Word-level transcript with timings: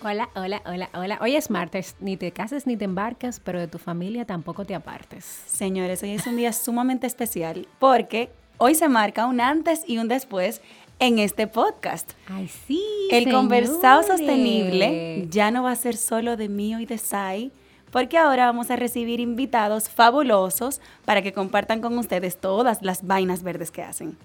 Hola, 0.00 0.28
hola, 0.36 0.62
hola, 0.64 0.90
hola. 0.94 1.18
Hoy 1.20 1.34
es 1.34 1.50
martes, 1.50 1.96
ni 1.98 2.16
te 2.16 2.30
cases 2.30 2.68
ni 2.68 2.76
te 2.76 2.84
embarcas, 2.84 3.40
pero 3.40 3.58
de 3.58 3.66
tu 3.66 3.78
familia 3.78 4.24
tampoco 4.24 4.64
te 4.64 4.76
apartes. 4.76 5.24
Señores, 5.24 6.04
hoy 6.04 6.10
es 6.10 6.24
un 6.28 6.36
día 6.36 6.52
sumamente 6.52 7.08
especial 7.08 7.66
porque 7.80 8.30
hoy 8.58 8.76
se 8.76 8.88
marca 8.88 9.26
un 9.26 9.40
antes 9.40 9.82
y 9.88 9.98
un 9.98 10.06
después 10.06 10.62
en 11.00 11.18
este 11.18 11.48
podcast. 11.48 12.12
Ay, 12.28 12.46
sí. 12.46 12.80
El 13.10 13.28
conversado 13.32 14.04
sostenible 14.04 15.26
ya 15.30 15.50
no 15.50 15.64
va 15.64 15.72
a 15.72 15.76
ser 15.76 15.96
solo 15.96 16.36
de 16.36 16.48
mío 16.48 16.78
y 16.78 16.86
de 16.86 16.98
Sai, 16.98 17.50
porque 17.90 18.18
ahora 18.18 18.46
vamos 18.46 18.70
a 18.70 18.76
recibir 18.76 19.18
invitados 19.18 19.88
fabulosos 19.88 20.80
para 21.04 21.22
que 21.22 21.32
compartan 21.32 21.80
con 21.80 21.98
ustedes 21.98 22.36
todas 22.36 22.82
las 22.82 23.04
vainas 23.04 23.42
verdes 23.42 23.72
que 23.72 23.82
hacen. 23.82 24.16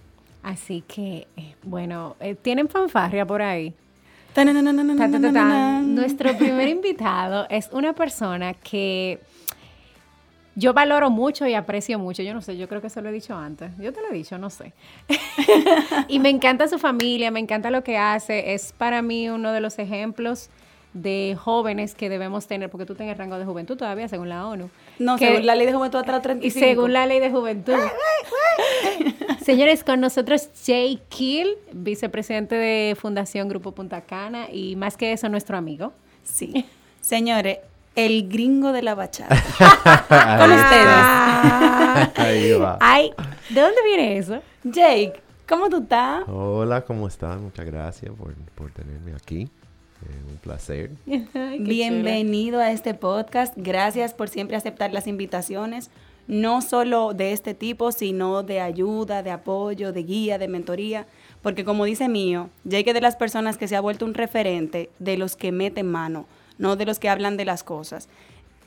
Así 0.44 0.84
que, 0.88 1.28
eh, 1.36 1.56
bueno, 1.64 2.16
eh, 2.20 2.36
¿tienen 2.36 2.70
fanfarria 2.70 3.26
por 3.26 3.42
ahí? 3.42 3.74
Nuestro 5.81 6.36
primer 6.38 6.67
invitado 6.67 7.45
es 7.50 7.70
una 7.72 7.94
persona 7.94 8.53
que 8.53 9.20
yo 10.56 10.73
valoro 10.73 11.09
mucho 11.09 11.48
y 11.48 11.53
aprecio 11.53 11.98
mucho. 11.98 12.22
Yo 12.23 12.34
no 12.34 12.42
sé, 12.42 12.58
yo 12.58 12.67
creo 12.67 12.81
que 12.81 12.90
se 12.90 13.02
lo 13.02 13.09
he 13.09 13.12
dicho 13.12 13.36
antes. 13.36 13.72
Yo 13.78 13.92
te 13.94 14.02
lo 14.02 14.09
he 14.09 14.14
dicho, 14.14 14.38
no 14.38 14.50
sé. 14.50 14.73
y 16.08 16.20
me 16.20 16.30
encanta 16.30 16.67
su 16.67 16.78
familia, 16.78 17.31
me 17.31 17.40
encanta 17.40 17.72
lo 17.72 17.84
que 17.84 17.98
hace. 17.98 18.53
Es 18.53 18.73
para 18.73 19.02
mí 19.02 19.30
uno 19.30 19.52
de 19.52 19.62
los 19.62 19.80
ejemplos 19.80 20.50
de 20.94 21.38
jóvenes 21.40 21.96
que 21.96 22.10
debemos 22.10 22.48
tener, 22.48 22.70
porque 22.70 22.86
tú 22.86 22.96
tienes 22.96 23.18
rango 23.18 23.38
de 23.38 23.46
juventud 23.46 23.76
todavía, 23.76 24.08
según 24.08 24.30
la 24.30 24.48
ONU. 24.48 24.70
No, 25.00 25.18
según 25.18 25.46
la 25.46 25.56
ley 25.56 25.66
de 25.66 25.74
juventud 25.74 26.00
hasta 26.00 26.12
los 26.12 26.22
35. 26.22 26.58
Y 26.58 26.62
según 26.62 26.94
la 26.94 27.06
ley 27.06 27.20
de 27.20 27.32
juventud. 27.32 27.76
Señores, 29.44 29.84
con 29.84 30.00
nosotros 30.00 30.50
Jay 30.66 31.02
Kill, 31.10 31.56
vicepresidente 31.72 32.56
de 32.56 32.96
Fundación 32.96 33.50
Grupo 33.50 33.74
Punta 33.74 34.02
Cana 34.02 34.48
y 34.52 34.76
más 34.76 34.96
que 34.96 35.12
eso, 35.12 35.28
nuestro 35.30 35.58
amigo. 35.58 35.94
Sí. 36.24 36.66
Señores, 37.02 37.58
el 37.96 38.30
gringo 38.30 38.72
de 38.72 38.82
la 38.84 38.96
bachata. 38.96 39.36
con 40.40 40.52
ustedes. 40.52 40.88
Ahí 42.16 42.54
va. 42.54 42.78
Ay, 42.80 43.12
¿de 43.50 43.62
dónde 43.62 43.84
viene 43.84 44.18
eso? 44.18 44.42
Jake, 44.64 45.22
¿cómo 45.48 45.70
tú 45.70 45.82
estás? 45.82 46.24
Hola, 46.28 46.82
¿cómo 46.82 47.08
estás? 47.08 47.40
Muchas 47.40 47.66
gracias 47.66 48.14
por, 48.16 48.34
por 48.56 48.72
tenerme 48.72 49.14
aquí. 49.14 49.50
Eh, 50.04 50.30
un 50.30 50.38
placer. 50.38 50.92
Bienvenido 51.59 52.59
a 52.59 52.72
este 52.72 52.94
podcast. 52.94 53.53
Gracias 53.56 54.14
por 54.14 54.28
siempre 54.28 54.58
aceptar 54.58 54.91
las 54.91 55.08
invitaciones, 55.08 55.90
no 56.28 56.62
solo 56.62 57.14
de 57.14 57.31
este 57.31 57.53
tipo, 57.53 57.91
sino 57.91 58.44
de 58.44 58.59
ayuda, 58.59 59.24
de 59.24 59.31
apoyo, 59.31 59.94
de 59.94 60.03
guía, 60.03 60.38
de 60.38 60.47
mentoría. 60.47 61.08
Porque 61.41 61.64
como 61.64 61.86
dice 61.86 62.09
mío, 62.09 62.50
Jake 62.66 62.90
es 62.90 62.94
de 62.94 63.02
las 63.02 63.16
personas 63.16 63.58
que 63.58 63.68
se 63.68 63.75
ha 63.75 63.81
vuelto 63.81 64.06
un 64.06 64.14
referente 64.14 64.90
de 65.00 65.18
los 65.18 65.36
que 65.36 65.52
meten 65.52 65.90
mano, 65.90 66.25
no 66.58 66.75
de 66.75 66.85
los 66.85 67.00
que 67.00 67.09
hablan 67.09 67.38
de 67.38 67.46
las 67.46 67.64
cosas. 67.64 68.09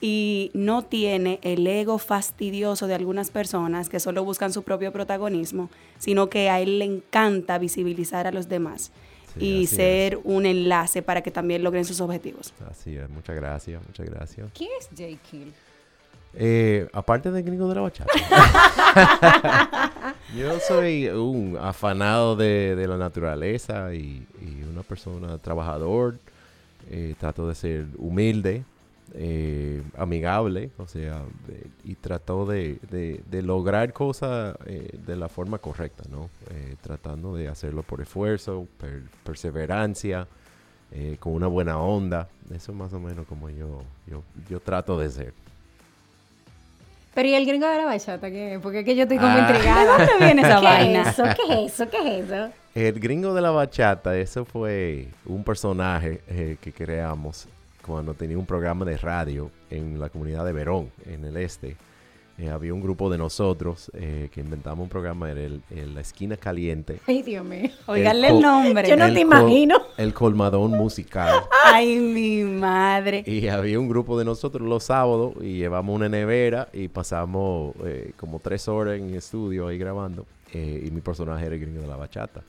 Y 0.00 0.50
no 0.54 0.82
tiene 0.82 1.38
el 1.42 1.66
ego 1.66 1.98
fastidioso 1.98 2.86
de 2.86 2.94
algunas 2.94 3.30
personas 3.30 3.88
que 3.88 4.00
solo 4.00 4.24
buscan 4.24 4.52
su 4.52 4.62
propio 4.62 4.92
protagonismo, 4.92 5.70
sino 5.98 6.28
que 6.28 6.50
a 6.50 6.60
él 6.60 6.78
le 6.78 6.84
encanta 6.84 7.58
visibilizar 7.58 8.26
a 8.26 8.32
los 8.32 8.48
demás 8.48 8.92
y 9.38 9.66
ser 9.66 10.18
un 10.24 10.46
enlace 10.46 11.02
para 11.02 11.22
que 11.22 11.30
también 11.30 11.62
logren 11.62 11.84
sus 11.84 12.00
objetivos. 12.00 12.52
Así 12.70 12.96
es, 12.96 13.08
muchas 13.08 13.36
gracias, 13.36 13.82
muchas 13.86 14.06
gracias. 14.06 14.48
¿Quién 14.54 14.70
es 14.78 14.88
Jay 14.96 15.18
Kill? 15.30 15.52
Eh, 16.38 16.86
aparte 16.92 17.30
del 17.30 17.42
gringo 17.42 17.66
de 17.68 17.74
la 17.74 17.80
bachata. 17.80 18.12
yo 20.36 20.60
soy 20.60 21.08
un 21.08 21.56
afanado 21.58 22.36
de, 22.36 22.84
la 22.86 22.98
naturaleza 22.98 23.94
y, 23.94 24.26
una 24.70 24.82
persona 24.82 25.38
trabajador. 25.38 26.18
Eh, 26.88 27.16
trato 27.18 27.48
de 27.48 27.56
ser 27.56 27.86
humilde, 27.96 28.62
eh, 29.14 29.82
amigable, 29.96 30.70
o 30.78 30.86
sea, 30.86 31.22
y 31.84 31.94
trató 31.94 32.44
de, 32.44 32.78
lograr 33.42 33.92
cosas 33.92 34.56
eh, 34.66 34.98
de 35.06 35.16
la 35.16 35.28
forma 35.28 35.58
correcta, 35.58 36.02
¿no? 36.10 36.28
Eh, 36.50 36.74
tratando 36.82 37.34
de 37.34 37.48
hacerlo 37.48 37.82
por 37.82 38.00
esfuerzo, 38.00 38.66
perseverancia, 39.24 40.26
con 41.20 41.34
una 41.34 41.46
buena 41.46 41.78
onda. 41.78 42.28
Eso 42.54 42.72
es 42.72 42.78
más 42.78 42.92
o 42.92 43.00
menos 43.00 43.26
como 43.26 43.50
yo, 43.50 43.82
yo, 44.48 44.60
trato 44.60 44.98
de 44.98 45.10
ser. 45.10 45.32
Pero 47.14 47.28
¿y 47.28 47.34
el 47.34 47.46
gringo 47.46 47.66
de 47.66 47.76
la 47.76 47.84
bachata 47.86 48.30
qué 48.30 48.58
Porque 48.62 48.80
es 48.80 48.84
que 48.84 48.94
yo 48.94 49.02
estoy 49.04 49.16
como 49.18 49.30
ah. 49.30 49.40
intrigada. 49.40 49.98
¿De 49.98 50.06
dónde 50.06 50.24
viene 50.24 50.42
esa 50.42 50.60
vaina? 50.60 51.02
¿Qué 51.02 51.08
es 51.08 51.18
eso? 51.18 51.24
¿Qué 51.34 51.64
es 51.64 51.72
eso? 51.72 51.90
¿Qué 51.90 52.18
es 52.18 52.30
eso? 52.30 52.52
El 52.74 53.00
gringo 53.00 53.34
de 53.34 53.40
la 53.40 53.50
bachata, 53.50 54.16
eso 54.18 54.44
fue 54.44 55.08
un 55.24 55.44
personaje 55.44 56.20
que 56.60 56.72
creamos 56.72 57.48
cuando 57.86 58.14
tenía 58.14 58.36
un 58.36 58.46
programa 58.46 58.84
de 58.84 58.96
radio 58.96 59.50
en 59.70 60.00
la 60.00 60.08
comunidad 60.08 60.44
de 60.44 60.52
Verón, 60.52 60.90
en 61.04 61.24
el 61.24 61.36
este. 61.36 61.76
Eh, 62.38 62.50
había 62.50 62.74
un 62.74 62.82
grupo 62.82 63.08
de 63.08 63.16
nosotros 63.16 63.90
eh, 63.94 64.28
que 64.30 64.42
inventamos 64.42 64.82
un 64.82 64.90
programa 64.90 65.30
el, 65.30 65.62
la 65.70 66.00
esquina 66.00 66.36
caliente. 66.36 67.00
Ay, 67.06 67.22
Dios 67.22 67.44
mío. 67.44 67.70
Oiganle 67.86 68.28
el, 68.28 68.40
nombre. 68.40 68.86
Yo 68.88 68.96
no 68.96 69.10
te 69.10 69.20
imagino. 69.20 69.80
el 69.96 70.12
colmadón 70.12 70.70
musical. 70.76 71.44
Ay, 71.64 71.98
mi 71.98 72.42
madre. 72.42 73.24
Y 73.26 73.48
había 73.48 73.80
un 73.80 73.88
grupo 73.88 74.18
de 74.18 74.26
nosotros 74.26 74.68
los 74.68 74.84
sábados 74.84 75.34
y 75.40 75.56
llevamos 75.56 75.96
una 75.96 76.10
nevera 76.10 76.68
y 76.74 76.88
pasamos 76.88 77.74
eh, 77.84 78.12
como 78.18 78.38
tres 78.38 78.68
horas 78.68 78.98
en 78.98 79.08
el 79.08 79.14
estudio 79.14 79.68
ahí 79.68 79.78
grabando. 79.78 80.26
y 80.52 80.90
mi 80.90 81.00
personaje 81.00 81.46
era 81.46 81.54
el 81.54 81.60
gringo 81.60 81.80
de 81.80 81.88
la 81.88 81.96
bachata. 81.96 82.42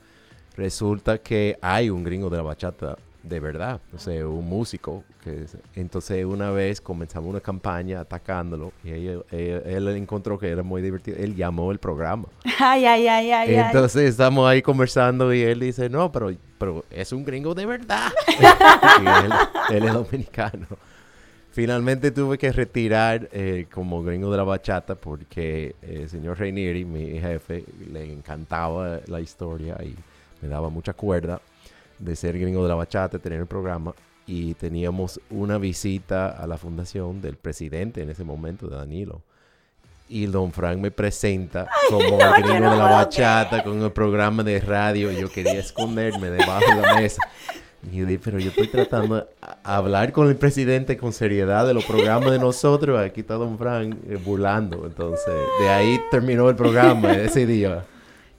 Resulta 0.57 1.19
que 1.19 1.57
hay 1.61 1.89
un 1.89 2.03
gringo 2.03 2.29
de 2.29 2.37
la 2.37 2.43
bachata 2.43 2.97
de 3.27 3.39
verdad, 3.39 3.79
o 3.93 3.99
sea, 3.99 4.27
un 4.27 4.47
músico. 4.47 5.03
Que, 5.23 5.45
entonces 5.75 6.25
una 6.25 6.51
vez 6.51 6.79
comenzamos 6.79 7.29
una 7.29 7.39
campaña 7.39 7.99
atacándolo 7.99 8.71
y 8.83 8.91
él, 8.91 9.87
encontró 9.89 10.39
que 10.39 10.49
era 10.49 10.63
muy 10.63 10.81
divertido. 10.81 11.17
Él 11.17 11.35
llamó 11.35 11.71
el 11.71 11.79
programa. 11.79 12.27
Ay, 12.59 12.85
ay, 12.85 13.07
ay, 13.07 13.31
ay. 13.31 13.55
Entonces 13.55 14.09
estamos 14.09 14.47
ahí 14.47 14.61
conversando 14.61 15.33
y 15.33 15.41
él 15.41 15.59
dice, 15.59 15.89
no, 15.89 16.11
pero, 16.11 16.31
pero 16.57 16.85
es 16.89 17.11
un 17.11 17.23
gringo 17.23 17.53
de 17.53 17.65
verdad. 17.65 18.11
él, 19.69 19.83
es 19.83 19.93
dominicano. 19.93 20.65
Finalmente 21.51 22.11
tuve 22.11 22.37
que 22.37 22.51
retirar 22.51 23.29
eh, 23.31 23.67
como 23.71 24.03
gringo 24.03 24.31
de 24.31 24.37
la 24.37 24.43
bachata 24.43 24.95
porque 24.95 25.75
el 25.81 26.09
señor 26.09 26.39
Reinieri, 26.39 26.85
mi 26.85 27.19
jefe, 27.19 27.63
le 27.91 28.11
encantaba 28.11 28.99
la 29.07 29.21
historia 29.21 29.77
y 29.83 29.95
me 30.41 30.47
daba 30.47 30.69
mucha 30.69 30.93
cuerda 30.93 31.41
de 31.99 32.15
ser 32.15 32.37
gringo 32.39 32.63
de 32.63 32.69
la 32.69 32.75
bachata, 32.75 33.19
tener 33.19 33.39
el 33.39 33.47
programa, 33.47 33.93
y 34.27 34.55
teníamos 34.55 35.21
una 35.29 35.57
visita 35.57 36.29
a 36.29 36.45
la 36.47 36.57
fundación 36.57 37.21
del 37.21 37.37
presidente 37.37 38.01
en 38.01 38.09
ese 38.09 38.25
momento, 38.25 38.67
de 38.67 38.75
Danilo. 38.75 39.21
Y 40.09 40.25
Don 40.25 40.51
Frank 40.51 40.77
me 40.77 40.91
presenta 40.91 41.67
como 41.89 42.17
gringo 42.17 42.69
de 42.69 42.77
la 42.77 42.91
bachata 42.91 43.63
con 43.63 43.81
el 43.81 43.91
programa 43.91 44.43
de 44.43 44.59
radio. 44.59 45.11
Y 45.11 45.19
yo 45.19 45.29
quería 45.29 45.59
esconderme 45.59 46.29
debajo 46.29 46.65
de 46.75 46.81
la 46.81 46.95
mesa. 46.95 47.21
Y 47.91 47.97
yo 47.97 48.05
dije, 48.05 48.19
pero 48.23 48.39
yo 48.39 48.49
estoy 48.49 48.67
tratando 48.67 49.15
de 49.17 49.25
hablar 49.63 50.11
con 50.11 50.27
el 50.27 50.35
presidente 50.35 50.97
con 50.97 51.13
seriedad 51.13 51.65
de 51.65 51.73
los 51.73 51.85
programas 51.85 52.31
de 52.31 52.39
nosotros. 52.39 52.99
Aquí 52.99 53.21
está 53.21 53.35
Don 53.35 53.57
Frank 53.57 53.95
eh, 54.09 54.17
burlando. 54.23 54.85
Entonces, 54.85 55.33
de 55.61 55.69
ahí 55.69 56.01
terminó 56.11 56.49
el 56.49 56.55
programa 56.55 57.13
ese 57.13 57.45
día. 57.45 57.85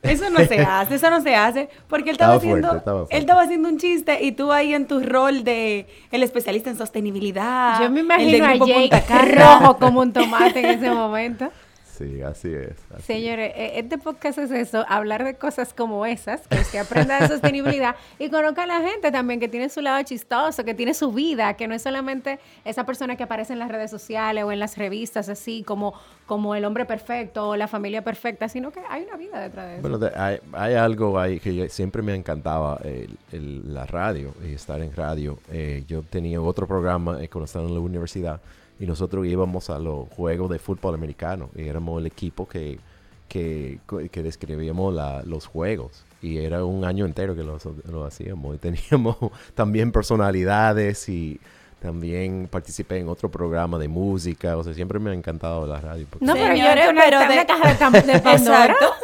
Eso 0.02 0.30
no 0.30 0.38
se 0.44 0.60
hace, 0.60 0.94
eso 0.94 1.10
no 1.10 1.20
se 1.20 1.34
hace, 1.34 1.68
porque 1.88 2.10
él 2.10 2.14
estaba, 2.14 2.34
haciendo, 2.34 3.06
él 3.10 3.20
estaba 3.20 3.42
haciendo 3.42 3.68
un 3.68 3.78
chiste 3.78 4.22
y 4.22 4.32
tú 4.32 4.52
ahí 4.52 4.72
en 4.72 4.86
tu 4.86 5.00
rol 5.00 5.42
de 5.42 5.86
el 6.12 6.22
especialista 6.22 6.70
en 6.70 6.76
sostenibilidad. 6.76 7.80
Yo 7.82 7.90
me 7.90 8.00
imagino 8.00 8.44
a 8.44 8.54
Jake 8.54 9.02
rojo 9.34 9.76
como 9.78 10.00
un 10.00 10.12
tomate 10.12 10.60
en 10.60 10.66
ese 10.66 10.90
momento. 10.90 11.50
Sí, 11.98 12.22
así 12.22 12.54
es. 12.54 12.76
Señores, 13.04 13.52
e, 13.56 13.80
este 13.80 13.98
podcast 13.98 14.38
es 14.38 14.52
eso, 14.52 14.84
hablar 14.88 15.24
de 15.24 15.34
cosas 15.34 15.74
como 15.74 16.06
esas, 16.06 16.46
que 16.46 16.60
usted 16.60 16.78
aprenda 16.78 17.20
de 17.20 17.26
sostenibilidad 17.26 17.96
y 18.20 18.30
conozca 18.30 18.62
a 18.62 18.66
la 18.66 18.80
gente 18.80 19.10
también 19.10 19.40
que 19.40 19.48
tiene 19.48 19.68
su 19.68 19.80
lado 19.80 20.00
chistoso, 20.04 20.64
que 20.64 20.74
tiene 20.74 20.94
su 20.94 21.10
vida, 21.10 21.54
que 21.54 21.66
no 21.66 21.74
es 21.74 21.82
solamente 21.82 22.38
esa 22.64 22.86
persona 22.86 23.16
que 23.16 23.24
aparece 23.24 23.52
en 23.52 23.58
las 23.58 23.68
redes 23.68 23.90
sociales 23.90 24.44
o 24.44 24.52
en 24.52 24.60
las 24.60 24.78
revistas, 24.78 25.28
así 25.28 25.64
como, 25.64 25.92
como 26.26 26.54
el 26.54 26.64
hombre 26.64 26.84
perfecto 26.84 27.48
o 27.48 27.56
la 27.56 27.66
familia 27.66 28.04
perfecta, 28.04 28.48
sino 28.48 28.70
que 28.70 28.80
hay 28.88 29.02
una 29.02 29.16
vida 29.16 29.40
detrás 29.40 29.66
de 29.66 29.78
eso. 29.78 29.88
Bueno, 29.88 30.38
hay, 30.52 30.74
algo 30.74 31.18
ahí 31.18 31.40
que 31.40 31.68
siempre 31.68 32.02
me 32.02 32.14
encantaba, 32.14 32.78
la 33.32 33.86
radio 33.86 34.34
y 34.48 34.52
estar 34.52 34.80
en 34.80 34.94
radio. 34.94 35.40
Eh, 35.50 35.82
yo 35.88 36.02
tenía 36.02 36.40
otro 36.40 36.68
programa 36.68 37.20
eh, 37.20 37.28
cuando 37.28 37.46
estaba 37.46 37.66
en 37.66 37.74
la 37.74 37.80
universidad 37.80 38.40
y 38.78 38.86
nosotros 38.86 39.26
íbamos 39.26 39.70
a 39.70 39.78
los 39.78 40.08
juegos 40.10 40.50
de 40.50 40.58
fútbol 40.58 40.94
americano 40.94 41.50
y 41.54 41.66
éramos 41.68 42.00
el 42.00 42.06
equipo 42.06 42.48
que, 42.48 42.78
que, 43.28 43.80
que 44.10 44.22
describíamos 44.22 44.94
los 45.26 45.46
juegos 45.46 46.04
y 46.20 46.38
era 46.38 46.64
un 46.64 46.84
año 46.84 47.04
entero 47.04 47.34
que 47.34 47.42
lo, 47.42 47.58
lo 47.90 48.04
hacíamos 48.04 48.56
y 48.56 48.58
teníamos 48.58 49.16
también 49.54 49.92
personalidades 49.92 51.08
y 51.08 51.40
también 51.80 52.48
participé 52.50 52.98
en 52.98 53.08
otro 53.08 53.30
programa 53.30 53.78
de 53.78 53.86
música, 53.86 54.56
o 54.56 54.64
sea, 54.64 54.74
siempre 54.74 54.98
me 54.98 55.10
ha 55.10 55.14
encantado 55.14 55.64
la 55.64 55.80
radio. 55.80 56.06
No, 56.18 56.34
pero 56.34 56.56
yo 56.56 56.64
era 56.64 56.90
una, 56.90 57.02
pero 57.04 57.20
de, 57.20 57.46
caja 57.46 57.90
de, 57.90 58.12
Exacto, 58.32 58.94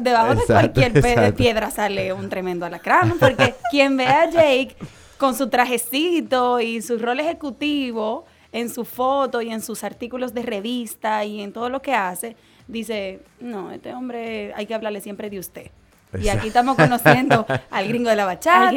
debajo 0.00 0.34
de 0.34 0.44
cualquier 0.44 1.34
piedra 1.36 1.70
sale 1.70 2.12
un 2.12 2.28
tremendo 2.28 2.66
alacrán, 2.66 3.16
porque 3.20 3.54
quien 3.70 3.96
ve 3.96 4.06
a 4.06 4.28
Jake 4.28 4.74
con 5.18 5.36
su 5.36 5.48
trajecito 5.48 6.58
y 6.60 6.82
su 6.82 6.98
rol 6.98 7.20
ejecutivo 7.20 8.26
en 8.56 8.70
su 8.70 8.84
foto 8.84 9.42
y 9.42 9.50
en 9.50 9.60
sus 9.60 9.84
artículos 9.84 10.32
de 10.32 10.42
revista 10.42 11.24
y 11.24 11.42
en 11.42 11.52
todo 11.52 11.68
lo 11.68 11.82
que 11.82 11.94
hace, 11.94 12.36
dice, 12.66 13.20
no, 13.38 13.70
este 13.70 13.92
hombre 13.92 14.52
hay 14.54 14.66
que 14.66 14.74
hablarle 14.74 15.00
siempre 15.00 15.28
de 15.28 15.38
usted. 15.38 15.70
Y 16.18 16.28
aquí 16.28 16.48
estamos 16.48 16.76
conociendo 16.76 17.44
al 17.70 17.88
gringo 17.88 18.08
de 18.08 18.16
la 18.16 18.24
bachata, 18.24 18.68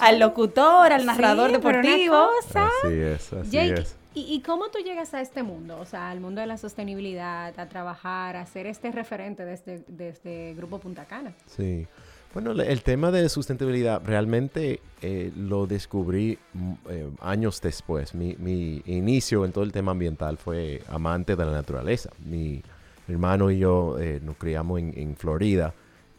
al, 0.00 0.18
locutor, 0.18 0.92
al 0.92 1.06
narrador 1.06 1.50
deportivo. 1.52 2.28
Así 2.54 2.94
es, 2.94 3.32
así 3.32 3.58
es. 3.58 3.96
¿y, 4.12 4.40
cómo 4.40 4.68
tú 4.68 4.78
llegas 4.78 5.14
a 5.14 5.20
este 5.22 5.42
mundo? 5.42 5.78
O 5.80 5.86
sea, 5.86 6.10
al 6.10 6.20
mundo 6.20 6.40
de 6.40 6.46
la 6.46 6.58
sostenibilidad, 6.58 7.58
a 7.58 7.68
trabajar, 7.68 8.36
a 8.36 8.44
ser 8.44 8.66
este 8.66 8.90
referente 8.90 9.44
de 9.44 9.54
este, 9.54 9.84
de 9.86 10.08
este 10.10 10.54
Grupo 10.54 10.78
Punta 10.78 11.06
Cana. 11.06 11.32
Sí. 11.46 11.86
Bueno, 12.34 12.52
el 12.52 12.82
tema 12.82 13.10
de 13.10 13.26
sustentabilidad 13.30 14.02
realmente 14.04 14.80
eh, 15.00 15.32
lo 15.34 15.66
descubrí 15.66 16.38
mm, 16.52 16.72
eh, 16.90 17.10
años 17.20 17.60
después. 17.62 18.14
Mi, 18.14 18.82
inicio 18.84 19.46
en 19.46 19.52
todo 19.52 19.64
el 19.64 19.72
tema 19.72 19.92
ambiental 19.92 20.36
fue 20.36 20.82
amante 20.88 21.36
de 21.36 21.46
la 21.46 21.52
naturaleza. 21.52 22.10
Mi 22.26 22.62
hermano 23.08 23.50
y 23.50 23.58
yo 23.58 23.98
eh, 23.98 24.20
nos 24.22 24.36
criamos 24.36 24.78
en, 24.78 25.16
Florida 25.16 25.72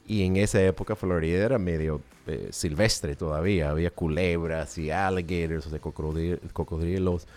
y 0.07 0.23
en 0.23 0.37
esa 0.37 0.61
época 0.63 0.95
Florida 0.95 1.45
era 1.45 1.59
medio 1.59 2.01
silvestre 2.49 3.15
todavía. 3.15 3.69
Había 3.69 3.91
culebras 3.91 4.77
y 4.79 4.89
alligators, 4.89 5.67
o 5.71 5.79
cocodrilos. 6.53 7.27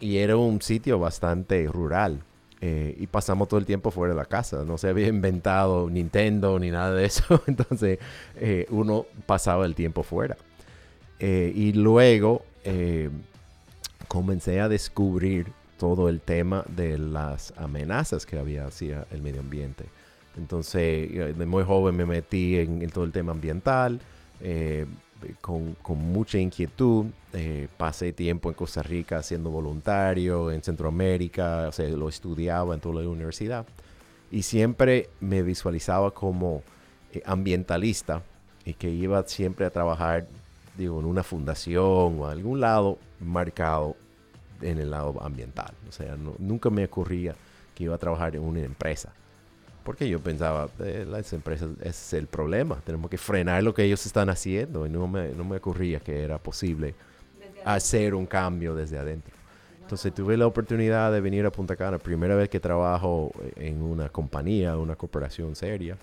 Y 0.00 0.18
era 0.18 0.36
un 0.36 0.62
sitio 0.62 1.00
bastante 1.00 1.66
rural. 1.66 2.20
Eh, 2.60 2.96
y 2.98 3.06
pasamos 3.06 3.46
todo 3.46 3.60
el 3.60 3.66
tiempo 3.66 3.90
fuera 3.90 4.14
de 4.14 4.18
la 4.18 4.24
casa. 4.24 4.64
No 4.64 4.78
se 4.78 4.88
había 4.88 5.06
inventado 5.08 5.88
Nintendo 5.88 6.58
ni 6.58 6.70
nada 6.70 6.92
de 6.92 7.04
eso. 7.04 7.42
Entonces 7.46 7.98
eh, 8.36 8.66
uno 8.70 9.06
pasaba 9.26 9.64
el 9.66 9.74
tiempo 9.74 10.02
fuera. 10.02 10.36
Eh, 11.20 11.52
y 11.54 11.72
luego 11.72 12.44
comencé 14.08 14.60
a 14.60 14.68
descubrir 14.68 15.52
todo 15.78 16.10
el 16.10 16.20
tema 16.20 16.64
de 16.68 16.98
las 16.98 17.54
amenazas 17.56 18.26
que 18.26 18.38
había 18.38 18.66
hacia 18.66 19.06
el 19.10 19.22
medio 19.22 19.40
ambiente. 19.40 19.86
Entonces, 20.36 21.36
de 21.36 21.46
muy 21.46 21.64
joven 21.64 21.96
me 21.96 22.04
metí 22.04 22.58
en, 22.58 22.82
en 22.82 22.90
todo 22.90 23.04
el 23.04 23.12
tema 23.12 23.32
ambiental 23.32 24.00
con, 25.40 25.74
con 25.82 25.98
mucha 25.98 26.38
inquietud. 26.38 27.06
Eh, 27.32 27.68
pasé 27.76 28.12
tiempo 28.12 28.48
en 28.48 28.54
Costa 28.54 28.82
Rica 28.82 29.22
siendo 29.22 29.50
voluntario, 29.50 30.50
en 30.50 30.62
Centroamérica, 30.62 31.68
o 31.68 31.72
sea, 31.72 31.88
lo 31.88 32.08
estudiaba 32.08 32.74
en 32.74 32.80
toda 32.80 33.02
la 33.02 33.08
universidad. 33.08 33.66
Y 34.30 34.42
siempre 34.42 35.08
me 35.20 35.42
visualizaba 35.42 36.10
como 36.12 36.62
eh, 37.12 37.22
ambientalista 37.24 38.22
y 38.64 38.74
que 38.74 38.90
iba 38.90 39.22
siempre 39.26 39.64
a 39.66 39.70
trabajar, 39.70 40.26
digo, 40.76 41.00
en 41.00 41.06
una 41.06 41.22
fundación 41.22 42.20
o 42.20 42.26
a 42.26 42.32
algún 42.32 42.60
lado 42.60 42.98
marcado 43.20 43.96
en 44.60 44.78
el 44.78 44.90
lado 44.90 45.22
ambiental. 45.22 45.72
O 45.88 45.92
sea, 45.92 46.16
nunca 46.38 46.70
me 46.70 46.84
ocurría 46.84 47.34
que 47.74 47.84
iba 47.84 47.94
a 47.94 47.98
trabajar 47.98 48.36
en 48.36 48.42
una 48.42 48.60
empresa. 48.60 49.12
Porque 49.88 50.06
yo 50.06 50.20
pensaba, 50.20 50.68
eh, 50.80 51.06
las 51.08 51.32
empresas 51.32 51.70
es 51.80 52.12
el 52.12 52.26
problema, 52.26 52.78
tenemos 52.84 53.10
que 53.10 53.16
frenar 53.16 53.62
lo 53.62 53.72
que 53.72 53.84
ellos 53.84 54.04
están 54.04 54.28
haciendo 54.28 54.84
y 54.84 54.90
no 54.90 55.08
me, 55.08 55.30
no 55.30 55.44
me 55.44 55.56
ocurría 55.56 55.98
que 55.98 56.22
era 56.22 56.36
posible 56.36 56.94
hacer 57.64 58.14
un 58.14 58.26
cambio 58.26 58.74
desde 58.74 58.98
adentro. 58.98 59.32
Entonces 59.80 60.12
tuve 60.12 60.36
la 60.36 60.46
oportunidad 60.46 61.10
de 61.10 61.22
venir 61.22 61.46
a 61.46 61.50
Punta 61.50 61.74
Cana, 61.74 61.96
primera 61.98 62.34
vez 62.34 62.50
que 62.50 62.60
trabajo 62.60 63.32
en 63.56 63.80
una 63.80 64.10
compañía, 64.10 64.76
una 64.76 64.94
corporación 64.94 65.56
seria, 65.56 65.96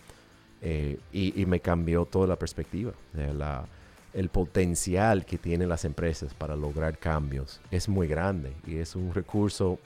eh, 0.64 0.98
y, 1.14 1.46
me 1.46 1.60
cambió 1.60 2.06
toda 2.06 2.26
la 2.26 2.38
perspectiva. 2.38 2.92
la, 3.38 3.68
el 4.16 4.30
potencial 4.30 5.28
que 5.28 5.38
tienen 5.38 5.70
las 5.70 5.86
empresas 5.86 6.34
para 6.34 6.56
lograr 6.56 6.98
cambios 6.98 7.62
es 7.70 7.88
muy 7.88 8.08
grande 8.08 8.52
y 8.66 8.78
es 8.78 8.96
un 8.96 9.14
recurso, 9.14 9.78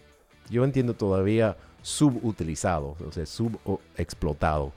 yo 0.49 0.63
entiendo 0.63 0.93
todavía 0.93 1.57
subutilizado, 1.81 2.95
o 3.05 3.11
sea, 3.11 3.25
subexplotado 3.25 4.71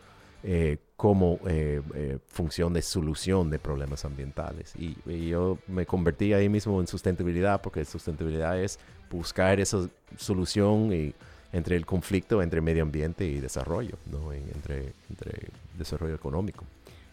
eh, 0.45 0.79
como 0.97 1.39
eh, 1.47 1.81
eh, 1.95 2.19
función 2.27 2.73
de 2.73 2.83
solución 2.83 3.51
de 3.51 3.59
problemas 3.59 4.05
ambientales. 4.05 4.75
Y, 4.77 4.97
yo 5.29 5.59
me 5.67 5.85
convertí 5.85 6.33
ahí 6.33 6.49
mismo 6.49 6.81
en 6.81 6.87
sustentabilidad, 6.87 7.61
porque 7.61 7.85
sustentabilidad 7.85 8.61
es 8.61 8.79
buscar 9.11 9.61
esa 9.61 9.89
solución 10.17 10.93
y, 10.93 11.15
entre 11.53 11.77
el 11.77 11.87
conflicto 11.87 12.43
entre 12.43 12.61
medio 12.61 12.83
ambiente 12.83 13.25
y 13.27 13.41
desarrollo, 13.41 13.99
¿no? 14.11 14.33
entre, 14.33 14.95
entre 15.11 15.49
desarrollo 15.77 16.15
económico. 16.15 16.65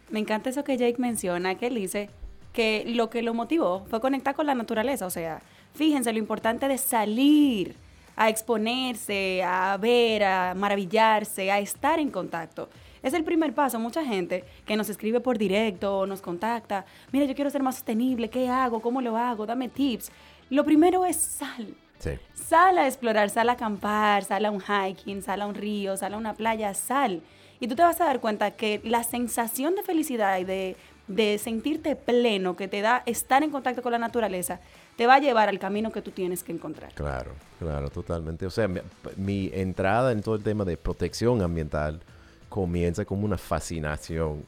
Me 0.10 0.20
encanta 0.20 0.50
eso 0.50 0.64
que 0.64 0.78
Jake 0.78 1.00
menciona, 1.00 1.56
que 1.56 1.68
él 1.68 1.76
dice 1.76 2.10
que 2.54 2.84
lo 2.88 3.10
que 3.10 3.22
lo 3.22 3.34
motivó 3.34 3.86
fue 3.90 4.02
conectar 4.02 4.36
con 4.36 4.48
la 4.48 4.56
naturaleza. 4.56 5.06
O 5.06 5.10
sea, 5.10 5.42
fíjense 5.74 6.12
lo 6.14 6.20
importante 6.20 6.68
de 6.68 6.78
salir 6.78 7.76
a 8.20 8.28
exponerse, 8.28 9.42
a 9.42 9.78
ver, 9.78 10.26
a 10.26 10.54
maravillarse, 10.54 11.50
a 11.50 11.60
estar 11.60 12.00
en 12.00 12.12
contacto. 12.12 12.68
Es 13.02 13.14
el 13.14 13.24
primer 13.24 13.54
paso. 13.54 13.80
Mucha 13.80 14.04
gente 14.04 14.44
que 14.66 14.76
nos 14.76 14.90
escribe 14.90 15.22
por 15.22 15.38
directo, 15.38 16.06
nos 16.06 16.22
contacta, 16.22 16.86
mira, 17.14 17.26
yo 17.26 17.34
quiero 17.34 17.50
ser 17.50 17.64
más 17.64 17.76
sostenible, 17.76 18.30
¿qué 18.30 18.50
hago? 18.50 18.82
¿Cómo 18.82 19.00
lo 19.00 19.16
hago? 19.16 19.46
Dame 19.46 19.70
tips. 19.70 20.12
Lo 20.50 20.66
primero 20.66 21.06
es 21.06 21.16
sal. 21.16 21.74
Sí. 21.98 22.12
Sal 22.34 22.78
a 22.78 22.88
explorar, 22.88 23.30
sal 23.30 23.48
a 23.48 23.54
acampar, 23.54 24.26
sal 24.26 24.44
a 24.44 24.52
un 24.52 24.60
hiking, 24.62 25.22
sal 25.22 25.42
a 25.42 25.48
un 25.48 25.56
río, 25.56 25.96
sal 25.96 26.14
a 26.14 26.18
una 26.18 26.34
playa, 26.34 26.74
sal. 26.74 27.22
Y 27.62 27.70
tú 27.70 27.76
te 27.76 27.84
vas 27.84 28.02
a 28.02 28.06
dar 28.06 28.20
cuenta 28.20 28.52
que 28.52 28.82
la 28.84 29.06
sensación 29.06 29.76
de 29.76 29.84
felicidad 29.84 30.40
y 30.40 30.44
de, 30.44 30.76
de 31.10 31.40
sentirte 31.40 31.96
pleno 31.96 32.56
que 32.56 32.68
te 32.68 32.82
da 32.82 33.04
estar 33.06 33.44
en 33.44 33.50
contacto 33.50 33.82
con 33.82 33.92
la 33.92 33.98
naturaleza 33.98 34.62
te 34.96 35.08
va 35.08 35.16
a 35.16 35.20
llevar 35.20 35.50
al 35.50 35.60
camino 35.60 35.92
que 35.92 36.02
tú 36.02 36.12
tienes 36.12 36.44
que 36.44 36.52
encontrar. 36.52 36.94
Claro, 36.94 37.32
claro, 37.58 37.90
totalmente. 37.90 38.46
O 38.46 38.50
sea, 38.50 38.70
mi, 39.18 39.50
entrada 39.54 40.12
en 40.12 40.22
todo 40.22 40.36
el 40.36 40.44
tema 40.44 40.66
de 40.66 40.78
protección 40.78 41.42
ambiental 41.42 42.00
comienza 42.48 43.06
como 43.06 43.26
una 43.26 43.38
fascinación 43.38 44.46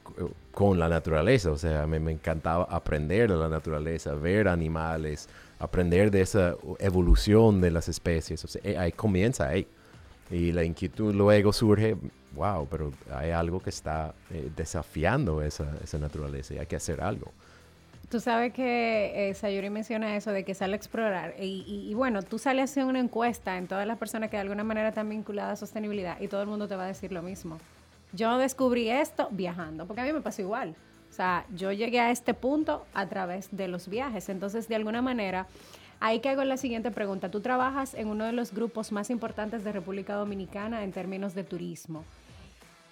con 0.51 0.77
la 0.77 0.87
naturaleza. 0.87 1.51
O 1.51 1.57
sea, 1.57 1.87
me, 1.87 1.99
me 1.99 2.11
encantaba 2.11 2.65
aprender 2.65 3.31
de 3.31 3.37
la 3.37 3.49
naturaleza, 3.49 4.13
ver 4.13 4.47
animales, 4.47 5.29
aprender 5.57 6.11
de 6.11 6.21
esa 6.21 6.55
evolución 6.79 7.61
de 7.61 7.71
las 7.71 7.87
especies. 7.89 8.43
O 8.43 8.47
sea, 8.47 8.61
eh, 8.63 8.77
ahí 8.77 8.91
comienza 8.91 9.47
ahí. 9.47 9.65
Y 10.31 10.51
la 10.53 10.63
inquietud 10.63 11.13
luego 11.13 11.51
surge, 11.51 11.97
wow, 12.35 12.67
pero 12.67 12.91
hay 13.13 13.31
algo 13.31 13.59
que 13.59 13.69
está 13.69 14.13
eh, 14.31 14.49
desafiando 14.55 15.41
esa, 15.41 15.75
esa 15.83 15.99
naturaleza 15.99 16.53
y 16.53 16.57
hay 16.57 16.65
que 16.65 16.77
hacer 16.77 17.01
algo. 17.01 17.31
Tú 18.11 18.19
sabes 18.19 18.51
que 18.51 19.29
eh, 19.29 19.33
Sayuri 19.33 19.69
menciona 19.69 20.17
eso 20.17 20.31
de 20.31 20.43
que 20.43 20.53
sale 20.53 20.73
a 20.73 20.75
explorar. 20.75 21.33
Y, 21.39 21.93
bueno, 21.93 22.21
tú 22.21 22.39
sales 22.39 22.61
a 22.61 22.63
hacer 22.65 22.83
una 22.83 22.99
encuesta 22.99 23.57
en 23.57 23.67
todas 23.67 23.87
las 23.87 23.97
personas 23.97 24.29
que 24.29 24.35
de 24.35 24.41
alguna 24.41 24.65
manera 24.65 24.89
están 24.89 25.07
vinculadas 25.07 25.53
a 25.53 25.55
sostenibilidad 25.65 26.19
y 26.19 26.27
todo 26.27 26.41
el 26.41 26.49
mundo 26.49 26.67
te 26.67 26.75
va 26.75 26.83
a 26.83 26.87
decir 26.87 27.13
lo 27.13 27.21
mismo. 27.21 27.57
Yo 28.11 28.37
descubrí 28.37 28.89
esto 28.89 29.29
viajando, 29.31 29.85
porque 29.85 30.01
a 30.01 30.03
mí 30.03 30.11
me 30.11 30.19
pasó 30.19 30.41
igual. 30.41 30.75
O 31.09 31.13
sea, 31.13 31.45
yo 31.55 31.71
llegué 31.71 32.01
a 32.01 32.11
este 32.11 32.33
punto 32.33 32.85
a 32.93 33.05
través 33.07 33.47
de 33.55 33.69
los 33.69 33.87
viajes. 33.87 34.27
Entonces, 34.27 34.67
de 34.67 34.75
alguna 34.75 35.01
manera, 35.01 35.47
ahí 36.01 36.19
que 36.19 36.29
hago 36.29 36.43
la 36.43 36.57
siguiente 36.57 36.91
pregunta. 36.91 37.31
Tú 37.31 37.39
trabajas 37.39 37.93
en 37.93 38.07
uno 38.07 38.25
de 38.25 38.33
los 38.33 38.51
grupos 38.53 38.91
más 38.91 39.09
importantes 39.09 39.63
de 39.63 39.71
República 39.71 40.15
Dominicana 40.15 40.83
en 40.83 40.91
términos 40.91 41.33
de 41.33 41.45
turismo. 41.45 42.03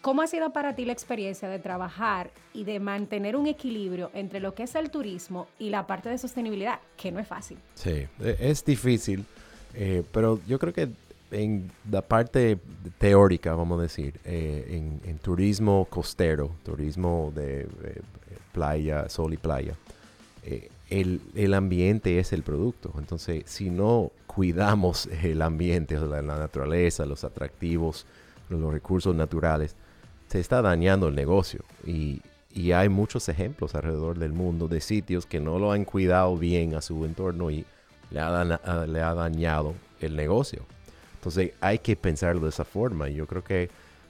¿Cómo 0.01 0.21
ha 0.21 0.27
sido 0.27 0.53
para 0.53 0.75
ti 0.75 0.85
la 0.85 0.93
experiencia 0.93 1.49
de 1.49 1.59
trabajar 1.59 2.31
y 2.53 2.63
de 2.63 2.79
mantener 2.79 3.35
un 3.35 3.47
equilibrio 3.47 4.11
entre 4.13 4.39
lo 4.39 4.55
que 4.55 4.63
es 4.63 4.75
el 4.75 4.91
turismo 4.91 5.47
y 5.57 5.71
la 5.71 5.85
parte 5.87 6.07
de 6.07 6.17
sostenibilidad, 6.17 6.79
que 6.95 7.11
no 7.11 7.19
es 7.19 7.27
fácil? 7.27 7.57
Sí, 7.75 8.07
e, 8.21 8.37
es 8.39 8.63
difícil, 8.63 9.25
eh, 9.73 10.03
pero 10.13 10.39
yo 10.47 10.57
creo 10.57 10.71
que 10.71 10.87
en 11.31 11.69
la 11.91 12.01
parte 12.01 12.59
teórica, 12.97 13.53
vamos 13.55 13.79
a 13.79 13.81
decir, 13.81 14.19
eh, 14.23 14.99
en, 15.03 15.17
turismo 15.17 15.85
costero, 15.89 16.51
turismo 16.63 17.33
de 17.35 17.63
eh, 17.63 18.01
playa, 18.53 19.09
sol 19.09 19.33
y 19.33 19.37
playa, 19.37 19.75
el, 20.89 21.21
el, 21.35 21.53
ambiente 21.53 22.19
es 22.19 22.33
el 22.33 22.43
producto. 22.43 22.93
Entonces, 22.97 23.43
si 23.45 23.69
no 23.69 24.11
cuidamos 24.27 25.07
el 25.23 25.41
ambiente, 25.41 25.97
la, 25.99 26.21
la 26.21 26.37
naturaleza, 26.37 27.05
los 27.05 27.23
atractivos, 27.23 28.05
los 28.49 28.73
recursos 28.73 29.15
naturales, 29.15 29.75
se 30.27 30.39
está 30.39 30.61
dañando 30.61 31.07
el 31.07 31.15
negocio. 31.15 31.63
Y, 31.85 32.21
y 32.53 32.71
hay 32.71 32.89
muchos 32.89 33.29
ejemplos 33.29 33.75
alrededor 33.75 34.17
del 34.17 34.33
mundo 34.33 34.67
de 34.67 34.81
sitios 34.81 35.25
que 35.25 35.39
no 35.39 35.59
lo 35.59 35.71
han 35.71 35.85
cuidado 35.85 36.37
bien 36.37 36.75
a 36.75 36.81
su 36.81 37.05
entorno 37.05 37.51
y 37.51 37.65
le 38.11 38.19
ha, 38.19 38.43
le 38.87 39.01
ha 39.01 39.13
dañado 39.13 39.75
el 40.01 40.15
negocio. 40.15 40.65
Entonces 41.15 41.51
hay 41.59 41.79
que 41.79 41.95
pensarlo 41.95 42.41
de 42.41 42.49
esa 42.49 42.65
forma. 42.65 43.09
Yo 43.09 43.27
creo 43.27 43.43
que 43.43 43.69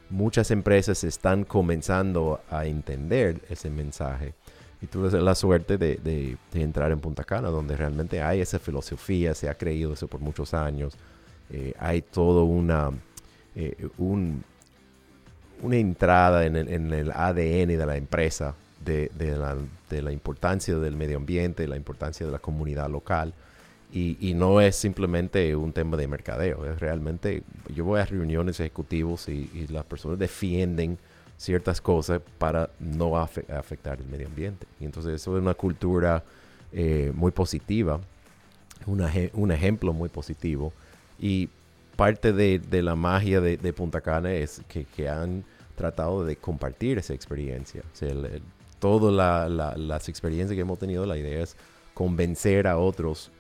muchas 0.10 0.52
empresas 0.52 1.04
están 1.04 1.44
comenzando 1.44 2.42
a 2.50 2.66
entender 2.66 3.42
ese 3.50 3.70
mensaje. 3.70 4.34
Y 4.82 4.88
tuve 4.88 5.12
la 5.22 5.36
suerte 5.36 5.78
de, 5.78 5.98
de, 5.98 6.38
entrar 6.62 6.92
en 6.92 7.00
Punta 7.00 7.24
Cana, 7.24 7.50
donde 7.50 7.76
realmente 7.76 8.22
hay 8.22 8.40
esa 8.40 8.60
filosofía, 8.60 9.34
se 9.36 9.50
ha 9.50 9.56
creído 9.56 9.94
eso 9.94 10.08
por 10.08 10.22
muchos 10.22 10.54
años. 10.54 10.94
Eh, 11.50 11.74
hay 11.80 12.02
todo 12.02 12.46
una, 12.46 12.92
eh, 13.56 13.90
un, 13.98 14.44
una 15.62 15.76
entrada 15.76 16.46
en 16.46 16.56
el, 16.56 16.70
en 16.70 16.94
el, 16.94 17.12
ADN 17.12 17.78
de 17.78 17.86
la 17.86 17.98
empresa 17.98 18.56
de, 18.86 19.12
de, 19.16 19.36
la, 19.36 19.58
de, 19.90 20.02
la, 20.02 20.14
importancia 20.14 20.78
del 20.78 20.96
medio 20.96 21.18
ambiente, 21.18 21.68
la 21.68 21.76
importancia 21.76 22.26
de 22.26 22.32
la 22.32 22.40
comunidad 22.40 22.90
local. 22.90 23.34
Y, 23.92 24.18
y, 24.22 24.34
no 24.34 24.62
es 24.62 24.76
simplemente 24.76 25.56
un 25.56 25.74
tema 25.74 25.98
de 25.98 26.08
mercadeo, 26.08 26.64
es 26.72 26.80
realmente, 26.80 27.42
yo 27.74 27.84
voy 27.86 28.00
a 28.00 28.06
reuniones 28.06 28.60
ejecutivos 28.60 29.28
y, 29.28 29.50
y 29.52 29.66
las 29.68 29.84
personas 29.84 30.20
defienden 30.20 31.00
ciertas 31.40 31.80
cosas 31.80 32.22
para 32.38 32.70
no 32.80 33.18
afectar 33.18 34.00
el 34.00 34.06
medio 34.08 34.28
ambiente. 34.28 34.68
Y 34.80 34.86
entonces 34.86 35.14
eso 35.14 35.38
es 35.38 35.42
una 35.42 35.54
cultura 35.54 36.22
eh, 36.74 37.14
muy 37.16 37.32
positiva, 37.32 38.02
una, 38.86 39.12
un 39.34 39.52
ejemplo 39.52 39.94
muy 39.94 40.10
positivo. 40.10 40.74
Y 41.18 41.50
parte 41.96 42.34
de, 42.34 42.60
de 42.60 42.82
la 42.84 42.96
magia 42.96 43.40
de, 43.40 43.56
de, 43.56 43.74
Punta 43.74 44.02
Cana 44.02 44.34
es 44.34 44.62
que, 44.68 44.84
que, 44.84 45.08
han 45.08 45.46
tratado 45.76 46.26
de 46.26 46.36
compartir 46.36 46.98
esa 46.98 47.14
experiencia. 47.14 47.84
O 48.02 48.40
todas 48.80 49.14
la, 49.14 49.78
las 49.78 50.10
experiencias 50.10 50.56
que 50.56 50.62
hemos 50.62 50.78
tenido, 50.78 51.06
la 51.06 51.18
idea 51.18 51.42
es 51.42 51.56
convencer 51.94 52.68
a 52.68 52.78
otros, 52.78 53.32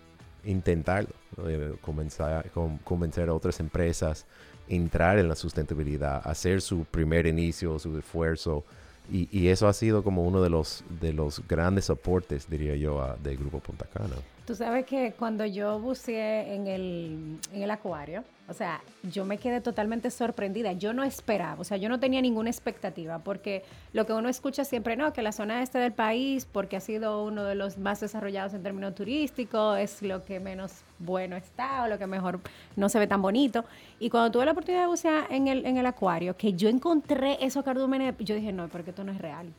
intentarlo, 0.45 1.09
eh, 1.47 1.75
convencer 1.81 3.29
a 3.29 3.33
otras 3.33 3.59
empresas, 3.59 4.25
entrar 4.69 5.19
en 5.19 5.27
la 5.27 5.35
sustentabilidad, 5.35 6.21
hacer 6.23 6.61
su 6.61 6.85
primer 6.85 7.25
inicio, 7.25 7.77
su 7.79 7.97
esfuerzo. 7.97 8.63
Y, 9.11 9.47
eso 9.47 9.67
ha 9.67 9.73
sido 9.73 10.03
como 10.03 10.23
uno 10.23 10.41
de 10.41 10.51
los, 10.51 10.83
de 11.01 11.13
los 11.13 11.41
grandes 11.47 11.89
aportes, 11.89 12.47
diría 12.47 12.75
yo, 12.75 13.01
a, 13.01 13.17
del 13.17 13.37
Grupo 13.37 13.59
Punta 13.59 13.85
Cana. 13.91 14.15
Tú 14.49 14.55
sabes 14.55 14.87
que 14.87 15.13
cuando 15.13 15.45
yo 15.45 15.79
buceé 15.79 16.55
en 16.55 16.65
el, 16.65 17.37
en 17.53 17.61
el 17.61 17.69
acuario, 17.69 18.23
o 18.47 18.53
sea, 18.55 18.81
yo 19.03 19.23
me 19.23 19.37
quedé 19.37 19.61
totalmente 19.61 20.09
sorprendida. 20.09 20.73
Yo 20.73 20.91
no 20.91 21.03
esperaba, 21.03 21.61
o 21.61 21.63
sea, 21.63 21.77
yo 21.77 21.87
no 21.87 21.99
tenía 21.99 22.19
ninguna 22.19 22.49
expectativa, 22.49 23.19
porque 23.19 23.63
lo 23.93 24.07
que 24.07 24.13
uno 24.13 24.27
escucha 24.27 24.65
siempre, 24.65 24.97
no, 24.97 25.13
que 25.13 25.21
la 25.21 25.33
zona 25.33 25.61
este 25.61 25.77
del 25.77 25.91
país, 25.91 26.47
porque 26.51 26.77
ha 26.77 26.79
sido 26.79 27.23
uno 27.23 27.43
de 27.43 27.53
los 27.53 27.77
más 27.77 27.99
desarrollados 27.99 28.55
en 28.55 28.63
términos 28.63 28.95
turísticos, 28.95 29.77
es 29.77 30.01
lo 30.01 30.25
que 30.25 30.39
menos 30.39 30.81
bueno 30.97 31.35
está 31.35 31.83
o 31.83 31.87
lo 31.87 31.99
que 31.99 32.07
mejor 32.07 32.39
no 32.75 32.89
se 32.89 32.97
ve 32.97 33.05
tan 33.05 33.21
bonito. 33.21 33.65
Y 33.99 34.09
cuando 34.09 34.31
tuve 34.31 34.45
la 34.45 34.53
oportunidad 34.53 34.81
de 34.81 34.87
bucear 34.87 35.27
en 35.31 35.47
el, 35.47 35.63
en 35.63 35.77
el 35.77 35.85
acuario, 35.85 36.35
que 36.35 36.53
yo 36.53 36.69
encontré 36.69 37.37
esos 37.39 37.63
cardúmenes, 37.63 38.15
yo 38.17 38.33
dije, 38.33 38.51
no, 38.51 38.67
porque 38.67 38.89
esto 38.89 39.03
no 39.03 39.11
es 39.11 39.19
real. 39.19 39.53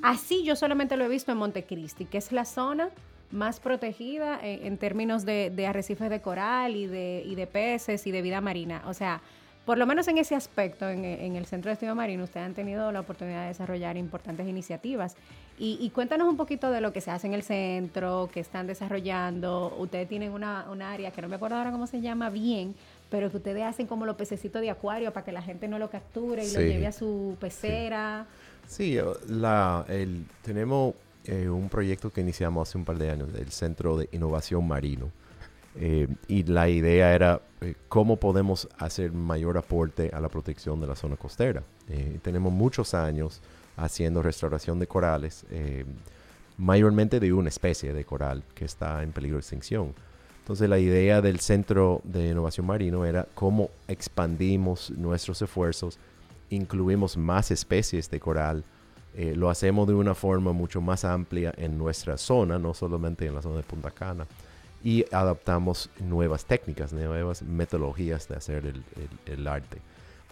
Así 0.00 0.44
yo 0.44 0.56
solamente 0.56 0.96
lo 0.96 1.04
he 1.04 1.08
visto 1.08 1.30
en 1.30 1.36
Montecristi, 1.36 2.06
que 2.06 2.16
es 2.16 2.32
la 2.32 2.46
zona 2.46 2.88
más 3.30 3.60
protegida 3.60 4.38
en, 4.42 4.78
términos 4.78 5.24
de, 5.24 5.66
arrecifes 5.66 6.10
de 6.10 6.20
coral 6.20 6.76
y 6.76 6.86
de, 6.86 7.22
y 7.26 7.34
de 7.34 7.46
peces 7.46 8.06
y 8.06 8.10
de 8.10 8.22
vida 8.22 8.40
marina. 8.40 8.82
O 8.86 8.94
sea, 8.94 9.20
por 9.68 9.76
lo 9.76 9.84
menos 9.84 10.08
en 10.08 10.16
ese 10.16 10.34
aspecto, 10.34 10.88
en, 10.88 11.04
el 11.04 11.44
Centro 11.44 11.68
de 11.68 11.74
Estudio 11.74 11.94
Marino, 11.94 12.24
ustedes 12.24 12.46
han 12.46 12.54
tenido 12.54 12.90
la 12.90 13.00
oportunidad 13.00 13.42
de 13.42 13.48
desarrollar 13.48 13.98
importantes 13.98 14.48
iniciativas. 14.48 15.14
Y, 15.58 15.90
cuéntanos 15.90 16.26
un 16.26 16.38
poquito 16.38 16.70
de 16.70 16.80
lo 16.80 16.90
que 16.94 17.02
se 17.02 17.10
hace 17.10 17.26
en 17.26 17.34
el 17.34 17.42
centro, 17.42 18.30
que 18.32 18.40
están 18.40 18.66
desarrollando. 18.66 19.76
Ustedes 19.78 20.08
tienen 20.08 20.32
una, 20.32 20.64
área 20.90 21.10
que 21.10 21.20
no 21.20 21.28
me 21.28 21.36
acuerdo 21.36 21.56
ahora 21.56 21.70
cómo 21.70 21.86
se 21.86 22.00
llama 22.00 22.30
bien, 22.30 22.74
pero 23.10 23.30
que 23.30 23.36
ustedes 23.36 23.62
hacen 23.62 23.86
como 23.86 24.06
los 24.06 24.16
pececitos 24.16 24.62
de 24.62 24.70
acuario 24.70 25.12
para 25.12 25.26
que 25.26 25.32
la 25.32 25.42
gente 25.42 25.68
no 25.68 25.78
lo 25.78 25.90
capture 25.90 26.42
y 26.46 26.50
lo 26.50 26.60
lleve 26.60 26.86
a 26.86 26.92
su 26.92 27.36
pecera. 27.38 28.26
Sí, 28.66 28.98
la, 29.28 29.84
el, 29.90 30.24
tenemos 30.40 30.94
eh, 31.24 31.48
un 31.48 31.68
proyecto 31.68 32.10
que 32.10 32.20
iniciamos 32.20 32.68
hace 32.68 32.78
un 32.78 32.84
par 32.84 32.98
de 32.98 33.10
años, 33.10 33.28
el 33.38 33.50
Centro 33.50 33.96
de 33.96 34.08
Innovación 34.12 34.66
Marino. 34.66 35.10
Eh, 35.76 36.08
y 36.26 36.42
la 36.44 36.68
idea 36.68 37.14
era 37.14 37.40
eh, 37.60 37.74
cómo 37.88 38.16
podemos 38.16 38.68
hacer 38.78 39.12
mayor 39.12 39.58
aporte 39.58 40.10
a 40.12 40.20
la 40.20 40.28
protección 40.28 40.80
de 40.80 40.86
la 40.86 40.96
zona 40.96 41.16
costera. 41.16 41.62
tenemos 42.22 42.52
muchos 42.52 42.94
años 42.94 43.40
haciendo 43.76 44.22
restauración 44.22 44.78
de 44.78 44.86
corales, 44.86 45.46
mayormente 46.56 47.20
de 47.20 47.32
una 47.32 47.48
especie 47.48 47.92
de 47.92 48.04
coral 48.04 48.42
que 48.54 48.64
está 48.64 49.02
en 49.02 49.12
peligro 49.12 49.36
de 49.36 49.40
extinción. 49.40 49.94
Entonces 50.48 50.68
la 50.68 50.78
idea 50.78 51.20
del 51.20 51.40
Centro 51.40 52.00
de 52.04 52.30
Innovación 52.30 52.66
Marino 52.66 53.04
era 53.04 53.26
cómo 53.34 53.68
expandimos 53.86 54.90
nuestros 54.90 55.42
esfuerzos, 55.42 55.98
incluimos 56.48 57.18
más 57.18 57.50
especies 57.50 58.10
de 58.10 58.18
coral, 58.18 58.64
eh, 59.20 59.34
lo 59.34 59.50
hacemos 59.50 59.88
de 59.88 59.94
una 59.94 60.14
forma 60.14 60.52
mucho 60.52 60.80
más 60.80 61.04
amplia 61.04 61.52
en 61.56 61.76
nuestra 61.76 62.16
zona, 62.16 62.56
no 62.56 62.72
solamente 62.72 63.26
en 63.26 63.34
la 63.34 63.42
zona 63.42 63.56
de 63.56 63.64
Punta 63.64 63.90
Cana. 63.90 64.28
Y 64.84 65.04
adaptamos 65.10 65.90
nuevas 65.98 66.44
técnicas, 66.44 66.92
nuevas 66.92 67.42
metodologías 67.42 68.28
de 68.28 68.36
hacer 68.36 68.64
el, 68.64 68.84
el, 69.26 69.48
arte. 69.48 69.78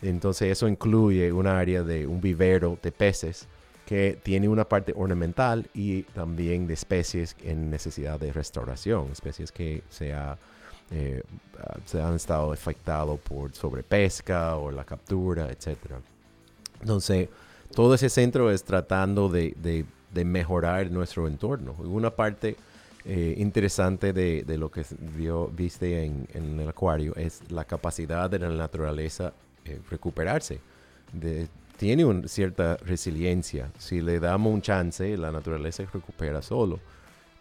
Entonces 0.03 0.53
eso 0.53 0.69
incluye 0.69 1.33
un 1.33 1.49
área 1.49 1.83
de 1.83 2.07
un 2.07 2.21
vivero 2.21 2.79
de 2.81 2.93
peces 2.93 3.49
que 3.87 4.21
tiene 4.23 4.49
una 4.49 4.65
parte 4.65 4.95
ornamental 4.97 5.69
y 5.75 6.05
también 6.05 6.69
de 6.69 6.75
especies 6.75 7.35
en 7.43 7.69
necesidad 7.69 8.21
de 8.21 8.33
restauración, 8.33 9.09
especies 9.11 9.51
que 9.51 9.83
se, 9.91 10.15
eh, 10.93 11.23
se 11.87 12.01
han 12.01 12.15
estado 12.15 12.53
afectados 12.53 13.19
por 13.19 13.53
sobrepesca 13.53 14.55
o 14.55 14.71
la 14.71 14.85
captura, 14.85 15.51
etc. 15.51 15.77
Entonces, 16.81 17.29
todo 17.77 17.93
ese 17.93 18.09
centro 18.09 18.51
es 18.51 18.65
tratando 18.65 19.29
de, 19.29 19.55
de, 19.61 20.25
mejorar 20.25 20.91
nuestro 20.91 21.29
entorno. 21.29 21.75
Una 21.79 22.11
parte 22.11 22.57
eh, 23.05 23.35
interesante 23.37 24.15
de, 24.15 24.45
de, 24.45 24.57
lo 24.57 24.71
que 24.71 24.83
vio, 25.15 25.49
viste 25.49 26.07
en, 26.07 26.27
en, 26.33 26.59
el 26.59 26.71
acuario 26.71 27.15
es 27.17 27.43
la 27.51 27.67
capacidad 27.67 28.31
de 28.31 28.39
la 28.39 28.49
naturaleza 28.49 29.35
eh, 29.67 29.79
recuperarse. 29.91 30.59
tiene 31.77 32.07
una 32.07 32.27
cierta 32.29 32.79
resiliencia. 32.79 33.71
Si 33.77 34.01
le 34.01 34.21
damos 34.21 34.55
un 34.55 34.63
chance, 34.63 35.15
la 35.19 35.31
naturaleza 35.31 35.85
recupera 35.93 36.41
solo. 36.41 36.81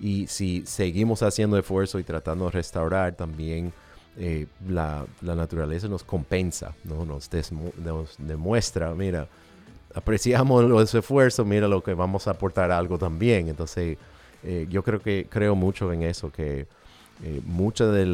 Y 0.01 0.27
si 0.27 0.63
seguimos 0.65 1.23
haciendo 1.23 1.57
esfuerzo 1.57 1.97
y 1.97 2.03
tratando 2.03 2.43
de 2.43 2.51
restaurar, 2.51 3.15
también 3.15 3.71
eh, 4.17 4.47
la, 4.67 5.05
la, 5.21 5.35
naturaleza 5.35 5.87
nos 5.87 6.03
compensa, 6.03 6.75
¿no? 6.83 7.05
nos, 7.05 7.29
nos 7.77 8.15
demuestra, 8.17 8.93
mira, 8.93 9.29
apreciamos 9.95 10.65
los 10.65 10.93
esfuerzos, 10.93 11.45
mira 11.45 11.67
lo 11.67 11.81
que 11.81 11.93
vamos 11.93 12.27
a 12.27 12.31
aportar 12.31 12.69
algo 12.69 12.97
también. 12.99 13.47
Entonces, 13.47 13.97
eh, 14.43 14.67
yo 14.69 14.83
creo 14.83 14.99
que 14.99 15.25
creo 15.29 15.55
mucho 15.55 15.91
en 15.91 16.03
eso, 16.03 16.31
que 16.31 16.67
eh, 17.23 17.41
muchos 17.45 17.93
de, 17.93 18.05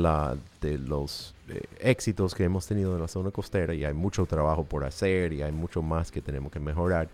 de 0.61 0.77
los 0.77 1.33
eh, 1.49 1.63
éxitos 1.79 2.35
que 2.35 2.43
hemos 2.43 2.67
tenido 2.67 2.95
en 2.95 3.01
la 3.01 3.07
zona 3.07 3.31
costera, 3.31 3.73
y 3.73 3.83
hay 3.83 3.93
mucho 3.93 4.25
trabajo 4.27 4.63
por 4.63 4.85
hacer, 4.85 5.33
y 5.33 5.41
hay 5.41 5.51
mucho 5.51 5.81
más 5.81 6.11
que 6.11 6.21
tenemos 6.21 6.51
que 6.51 6.59
mejorar, 6.59 7.09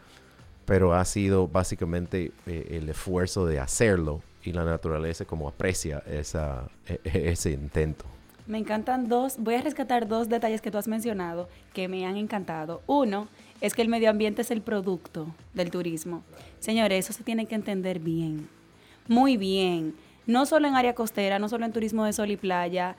pero 0.66 0.94
ha 0.94 1.06
sido 1.06 1.48
básicamente 1.48 2.34
el 2.46 2.90
esfuerzo 2.90 3.46
de 3.46 3.62
hacerlo 3.62 4.22
y 4.44 4.52
la 4.52 4.66
naturaleza 4.66 5.24
como 5.24 5.48
aprecia 5.48 6.04
esa, 6.06 6.68
e, 6.86 7.00
e, 7.06 7.32
ese 7.32 7.52
intento. 7.52 8.04
Me 8.48 8.58
encantan 8.58 9.10
dos, 9.10 9.36
voy 9.38 9.56
a 9.56 9.62
rescatar 9.62 10.08
dos 10.08 10.30
detalles 10.30 10.62
que 10.62 10.72
tú 10.72 10.77
has 10.77 10.88
mencionado 10.88 11.50
que 11.74 11.89
me 11.89 12.06
han 12.06 12.16
encantado. 12.16 12.82
Uno, 12.88 13.27
es 13.60 13.74
que 13.74 13.82
el 13.82 13.89
medio 13.89 14.10
ambiente 14.10 14.42
es 14.42 14.51
el 14.51 14.62
producto 14.62 15.27
del 15.54 15.70
turismo. 15.70 16.24
Señores, 16.60 17.06
eso 17.06 17.13
se 17.13 17.25
tiene 17.25 17.46
que 17.46 17.56
entender 17.56 18.00
bien, 18.00 18.48
muy 19.10 19.36
bien. 19.36 19.96
No 20.25 20.46
solo 20.46 20.68
en 20.68 20.75
área 20.75 20.96
costera, 20.96 21.39
no 21.39 21.50
solo 21.50 21.66
en 21.66 21.74
turismo 21.74 22.06
de 22.06 22.13
sol 22.13 22.32
y 22.32 22.38
playa, 22.38 22.96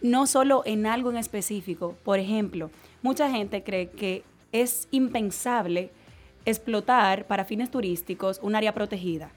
no 0.00 0.26
solo 0.26 0.62
en 0.66 0.86
algo 0.86 1.10
en 1.10 1.16
específico. 1.16 1.94
Por 2.02 2.18
ejemplo, 2.18 2.72
mucha 3.02 3.30
gente 3.30 3.62
cree 3.62 3.88
que 3.88 4.24
es 4.50 4.88
impensable 4.90 5.92
explotar 6.44 7.26
para 7.28 7.44
fines 7.44 7.70
turísticos 7.70 8.40
un 8.42 8.56
área 8.56 8.74
protegida. 8.74 9.30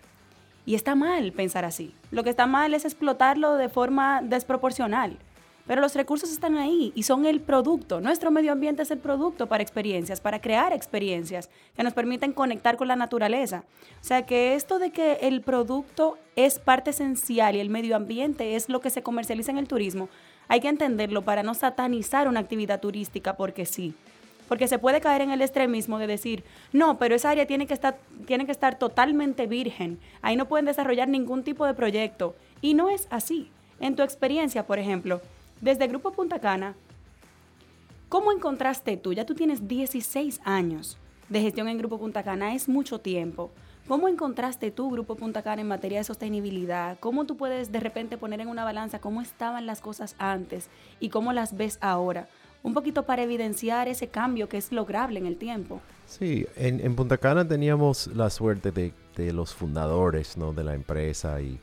Y 0.65 0.73
está 0.73 0.95
mal 0.95 1.31
pensar 1.33 1.65
así. 1.65 1.93
Lo 2.09 2.23
que 2.23 2.31
está 2.31 2.47
mal 2.47 2.73
es 2.73 2.83
explotarlo 2.85 3.55
de 3.55 3.69
forma 3.69 4.23
desproporcional. 4.23 5.19
Pero 5.67 5.81
los 5.81 5.95
recursos 5.95 6.31
están 6.31 6.57
ahí 6.57 6.91
y 6.95 7.03
son 7.03 7.25
el 7.25 7.41
producto. 7.41 8.01
Nuestro 8.01 8.31
medio 8.31 8.51
ambiente 8.51 8.83
es 8.83 8.91
el 8.91 8.99
producto 8.99 9.47
para 9.47 9.63
experiencias, 9.63 10.21
para 10.21 10.39
crear 10.39 10.73
experiencias 10.73 11.49
que 11.75 11.83
nos 11.83 11.93
permiten 11.93 12.33
conectar 12.33 12.77
con 12.77 12.87
la 12.87 12.95
naturaleza. 12.95 13.63
O 14.01 14.03
sea 14.03 14.25
que 14.25 14.55
esto 14.55 14.79
de 14.79 14.91
que 14.91 15.13
el 15.21 15.41
producto 15.41 16.17
es 16.35 16.59
parte 16.59 16.91
esencial 16.91 17.55
y 17.55 17.59
el 17.59 17.69
medio 17.69 17.95
ambiente 17.95 18.55
es 18.55 18.69
lo 18.69 18.79
que 18.79 18.89
se 18.89 19.03
comercializa 19.03 19.51
en 19.51 19.57
el 19.57 19.67
turismo, 19.67 20.09
hay 20.47 20.59
que 20.59 20.69
entenderlo 20.69 21.23
para 21.23 21.43
no 21.43 21.53
satanizar 21.53 22.27
una 22.27 22.39
actividad 22.39 22.79
turística 22.79 23.35
porque 23.35 23.65
sí. 23.65 23.93
Porque 24.47 24.67
se 24.67 24.77
puede 24.77 25.01
caer 25.01 25.21
en 25.21 25.31
el 25.31 25.41
extremismo 25.41 25.97
de 25.97 26.05
decir, 26.05 26.43
no, 26.71 26.99
pero 26.99 27.15
esa 27.15 27.31
área 27.31 27.47
tiene 27.47 27.65
que 27.65 27.73
estar, 27.73 27.97
tiene 28.27 28.45
que 28.45 28.51
estar 28.51 28.77
totalmente 28.77 29.47
virgen. 29.47 29.97
Ahí 30.21 30.35
no 30.35 30.47
pueden 30.47 30.65
desarrollar 30.65 31.07
ningún 31.07 31.43
tipo 31.43 31.65
de 31.65 31.73
proyecto. 31.73 32.35
Y 32.61 32.75
no 32.75 32.89
es 32.89 33.07
así. 33.09 33.49
En 33.79 33.95
tu 33.95 34.03
experiencia, 34.03 34.67
por 34.67 34.77
ejemplo, 34.77 35.19
desde 35.61 35.87
Grupo 35.87 36.11
Punta 36.11 36.39
Cana, 36.39 36.75
¿cómo 38.09 38.31
encontraste 38.31 38.97
tú? 38.97 39.13
Ya 39.13 39.25
tú 39.25 39.35
tienes 39.35 39.67
16 39.67 40.41
años 40.43 40.97
de 41.29 41.41
gestión 41.41 41.67
en 41.67 41.77
Grupo 41.77 41.97
Punta 41.97 42.23
Cana, 42.23 42.53
es 42.53 42.69
mucho 42.69 42.99
tiempo. 42.99 43.51
¿Cómo 43.87 44.07
encontraste 44.07 44.71
tú, 44.71 44.89
Grupo 44.89 45.15
Punta 45.15 45.43
Cana, 45.43 45.61
en 45.61 45.67
materia 45.67 45.99
de 45.99 46.03
sostenibilidad? 46.03 46.97
¿Cómo 46.99 47.25
tú 47.25 47.37
puedes 47.37 47.71
de 47.71 47.79
repente 47.79 48.17
poner 48.17 48.41
en 48.41 48.47
una 48.47 48.63
balanza 48.63 48.99
cómo 48.99 49.21
estaban 49.21 49.67
las 49.67 49.79
cosas 49.79 50.15
antes 50.17 50.69
y 50.99 51.09
cómo 51.09 51.33
las 51.33 51.55
ves 51.55 51.77
ahora? 51.81 52.27
Un 52.63 52.73
poquito 52.73 53.03
para 53.03 53.21
evidenciar 53.21 53.87
ese 53.87 54.07
cambio 54.07 54.49
que 54.49 54.57
es 54.57 54.71
lograble 54.71 55.19
en 55.19 55.27
el 55.27 55.37
tiempo. 55.37 55.81
Sí, 56.07 56.47
en, 56.55 56.95
Punta 56.95 57.17
Cana 57.17 57.47
teníamos 57.47 58.07
la 58.07 58.31
suerte 58.31 58.71
de, 58.71 58.91
de 59.15 59.31
los 59.33 59.53
fundadores 59.53 60.35
¿no? 60.35 60.51
de 60.51 60.63
la 60.63 60.73
empresa 60.73 61.39
y 61.41 61.59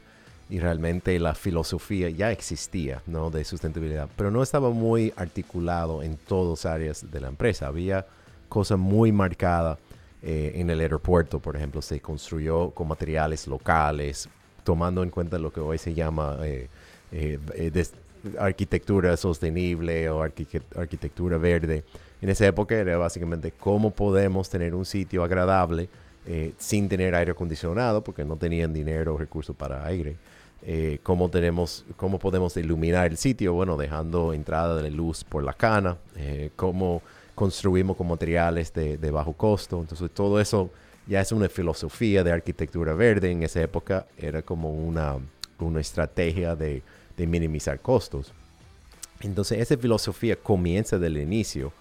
y 0.51 0.59
realmente 0.59 1.19
la 1.19 1.35
filosofía 1.35 2.11
ya 2.11 2.31
existía 2.31 3.03
¿no? 3.07 3.31
de 3.31 3.45
sustentabilidad, 3.45 4.09
pero 4.17 4.31
no 4.31 4.43
estaba 4.43 4.71
muy 4.71 5.13
articulado 5.17 6.03
en 6.03 6.17
todas 6.17 6.67
áreas 6.67 7.11
de 7.11 7.21
la 7.21 7.29
empresa. 7.29 7.67
Había 7.67 8.07
cosas 8.49 8.79
muy 8.79 9.13
marcadas 9.13 9.79
eh, 10.23 10.53
en 10.57 10.71
el 10.71 10.81
aeropuerto, 10.81 11.41
por 11.41 11.57
ejemplo, 11.57 11.83
se 11.83 12.01
construyó 12.01 12.71
con 12.71 12.87
materiales 12.87 13.47
locales, 13.47 14.29
tomando 14.63 15.03
en 15.03 15.11
cuenta 15.11 15.39
lo 15.39 15.53
que 15.53 15.61
hoy 15.61 15.79
se 15.79 15.95
llama 15.95 16.39
eh, 16.43 16.69
eh, 17.11 17.39
arquitectura 18.39 19.17
sostenible 19.17 20.09
o 20.11 20.23
arquitectura 20.23 21.39
verde. 21.39 21.83
En 22.21 22.29
esa 22.29 22.47
época 22.47 22.77
era 22.77 22.97
básicamente 22.97 23.51
cómo 23.51 23.91
podemos 23.91 24.49
tener 24.49 24.75
un 24.75 24.85
sitio 24.85 25.25
agradable 25.25 25.89
sin 26.59 26.89
tener 26.89 27.15
aire 27.15 27.33
acondicionado, 27.33 28.03
porque 28.05 28.25
no 28.25 28.37
tenían 28.37 28.73
dinero 28.73 29.15
o 29.15 29.19
recursos 29.19 29.57
para 29.57 29.85
aire. 29.87 30.17
Eh, 30.65 31.01
cómo, 31.03 31.29
tenemos, 31.29 31.85
cómo 31.97 32.21
podemos 32.21 32.57
iluminar 32.57 33.11
el 33.11 33.17
sitio, 33.17 33.53
bueno, 33.53 33.77
dejando 33.77 34.33
entrada 34.33 34.81
de 34.81 34.91
luz 34.93 35.25
por 35.25 35.43
la 35.43 35.55
cana, 35.55 35.97
eh, 36.17 36.51
cómo 36.55 37.03
construimos 37.35 37.97
con 37.97 38.07
materiales 38.07 38.73
de, 38.73 39.11
bajo 39.11 39.33
costo. 39.33 39.81
Entonces, 39.81 40.11
todo 40.13 40.41
eso 40.41 40.71
ya 41.09 41.21
es 41.21 41.33
una 41.33 41.49
filosofía 41.49 42.23
de 42.23 42.31
arquitectura 42.31 42.95
verde. 42.95 43.33
En 43.33 43.43
esa 43.43 43.61
época 43.61 44.07
era 44.17 44.43
como 44.43 44.71
una, 44.71 45.17
una 45.59 45.81
estrategia 45.81 46.55
de, 46.55 46.83
de 47.17 47.27
minimizar 47.27 47.81
costos. 47.81 48.33
Entonces, 49.21 49.59
esa 49.59 49.77
filosofía 49.77 50.37
comienza 50.37 50.97
del 50.97 51.17
inicio 51.17 51.73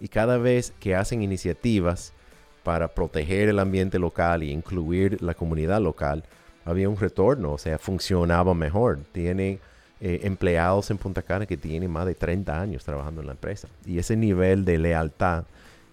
y 0.00 0.08
cada 0.08 0.38
vez 0.38 0.72
que 0.80 0.94
hacen 0.94 1.22
iniciativas 1.22 2.14
para 2.62 2.88
proteger 2.88 3.48
el 3.48 3.58
ambiente 3.58 3.98
local 3.98 4.42
e 4.42 4.46
incluir 4.46 5.20
la 5.22 5.34
comunidad 5.34 5.80
local, 5.80 6.24
había 6.64 6.88
un 6.88 6.96
retorno, 6.96 7.52
o 7.52 7.58
sea, 7.58 7.78
funcionaba 7.78 8.54
mejor. 8.54 9.00
Tiene 9.12 9.58
eh, 10.00 10.20
empleados 10.24 10.90
en 10.90 10.98
Punta 10.98 11.22
Cana 11.22 11.46
que 11.46 11.56
tienen 11.56 11.90
más 11.90 12.06
de 12.06 12.14
30 12.14 12.60
años 12.60 12.84
trabajando 12.84 13.20
en 13.20 13.26
la 13.26 13.32
empresa. 13.32 13.68
Y 13.86 13.98
ese 13.98 14.16
nivel 14.16 14.64
de 14.64 14.78
lealtad 14.78 15.44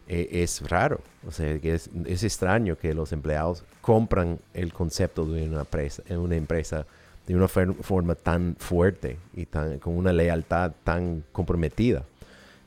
eh, 0.07 0.27
es 0.31 0.67
raro. 0.67 1.01
O 1.27 1.31
sea, 1.31 1.59
que 1.59 1.73
es, 1.73 1.89
extraño 2.23 2.77
que 2.77 2.93
los 2.93 3.11
empleados 3.11 3.63
compran 3.81 4.39
el 4.53 4.73
concepto 4.73 5.25
de 5.25 5.47
una 5.47 5.61
empresa, 5.61 6.03
una 6.09 6.35
empresa 6.35 6.85
de 7.27 7.35
una 7.35 7.47
forma 7.47 8.15
tan 8.15 8.55
fuerte 8.57 9.19
y 9.33 9.45
tan, 9.45 9.77
con 9.77 9.95
una 9.95 10.11
lealtad 10.11 10.71
tan 10.83 11.23
comprometida. 11.31 12.03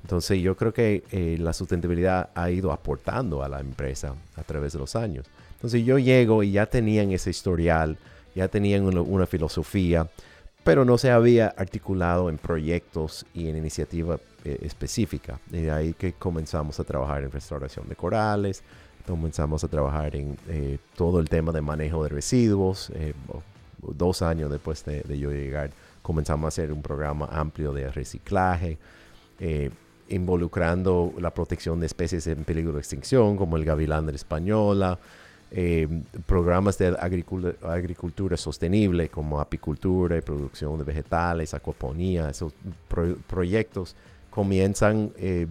Entonces 0.02 0.40
yo 0.40 0.56
creo 0.56 0.72
que 0.72 1.04
eh, 1.12 1.36
la 1.38 1.52
sustentabilidad 1.52 2.30
ha 2.34 2.50
ido 2.50 2.72
aportando 2.72 3.42
a 3.42 3.48
la 3.48 3.60
empresa 3.60 4.14
a 4.36 4.42
través 4.42 4.72
de 4.72 4.78
los 4.80 4.96
años. 4.96 5.26
Entonces 5.54 5.84
yo 5.84 5.96
llego 5.96 6.42
y 6.42 6.50
ya 6.50 6.66
tenían 6.66 7.12
ese 7.12 7.30
historial, 7.30 7.96
ya 8.34 8.48
tenían 8.48 8.82
una, 8.84 9.26
filosofía, 9.26 10.08
pero 10.64 10.84
no 10.84 10.98
se 10.98 11.12
había 11.12 11.48
articulado 11.56 12.28
en 12.28 12.36
proyectos 12.38 13.24
y 13.32 13.48
en 13.48 13.56
iniciativa 13.56 14.18
eh, 14.44 14.58
específica. 14.62 15.38
Y 15.52 15.60
de 15.60 15.70
ahí 15.70 15.92
que 15.94 16.14
comenzamos 16.14 16.80
a 16.80 16.84
trabajar 16.84 17.22
en 17.22 17.30
restauración 17.30 17.88
de 17.88 17.94
corales, 17.94 18.64
comenzamos 19.06 19.62
a 19.62 19.68
trabajar 19.68 20.16
en 20.16 20.36
eh, 20.48 20.78
todo 20.96 21.20
el 21.20 21.28
tema 21.28 21.52
de 21.52 21.60
manejo 21.60 22.02
de 22.02 22.08
residuos. 22.08 22.90
Eh, 22.96 23.14
dos 23.82 24.22
años 24.22 24.50
después 24.50 24.84
de, 24.84 25.04
yo 25.16 25.30
llegar, 25.30 25.70
comenzamos 26.02 26.46
a 26.46 26.48
hacer 26.48 26.72
un 26.72 26.82
programa 26.82 27.26
amplio 27.26 27.72
de 27.72 27.88
reciclaje, 27.88 28.78
involucrando 30.08 31.12
la 31.18 31.32
protección 31.32 31.80
de 31.80 31.86
especies 31.86 32.26
en 32.26 32.44
peligro 32.44 32.72
de 32.72 32.78
extinción, 32.78 33.36
como 33.36 33.56
el 33.56 33.64
gavilán 33.64 34.06
de 34.06 34.12
la 34.12 34.16
española, 34.16 34.98
eh, 35.50 35.86
programas 36.24 36.78
de 36.78 36.96
agricultura, 36.98 38.36
sostenible 38.36 39.10
como 39.10 39.38
apicultura 39.38 40.16
y 40.16 40.22
producción 40.22 40.78
de 40.78 40.84
vegetales, 40.84 41.52
acuaponía, 41.52 42.30
esos 42.30 42.54
proyectos 43.26 43.94
comienzan 44.30 45.12
eh, 45.18 45.46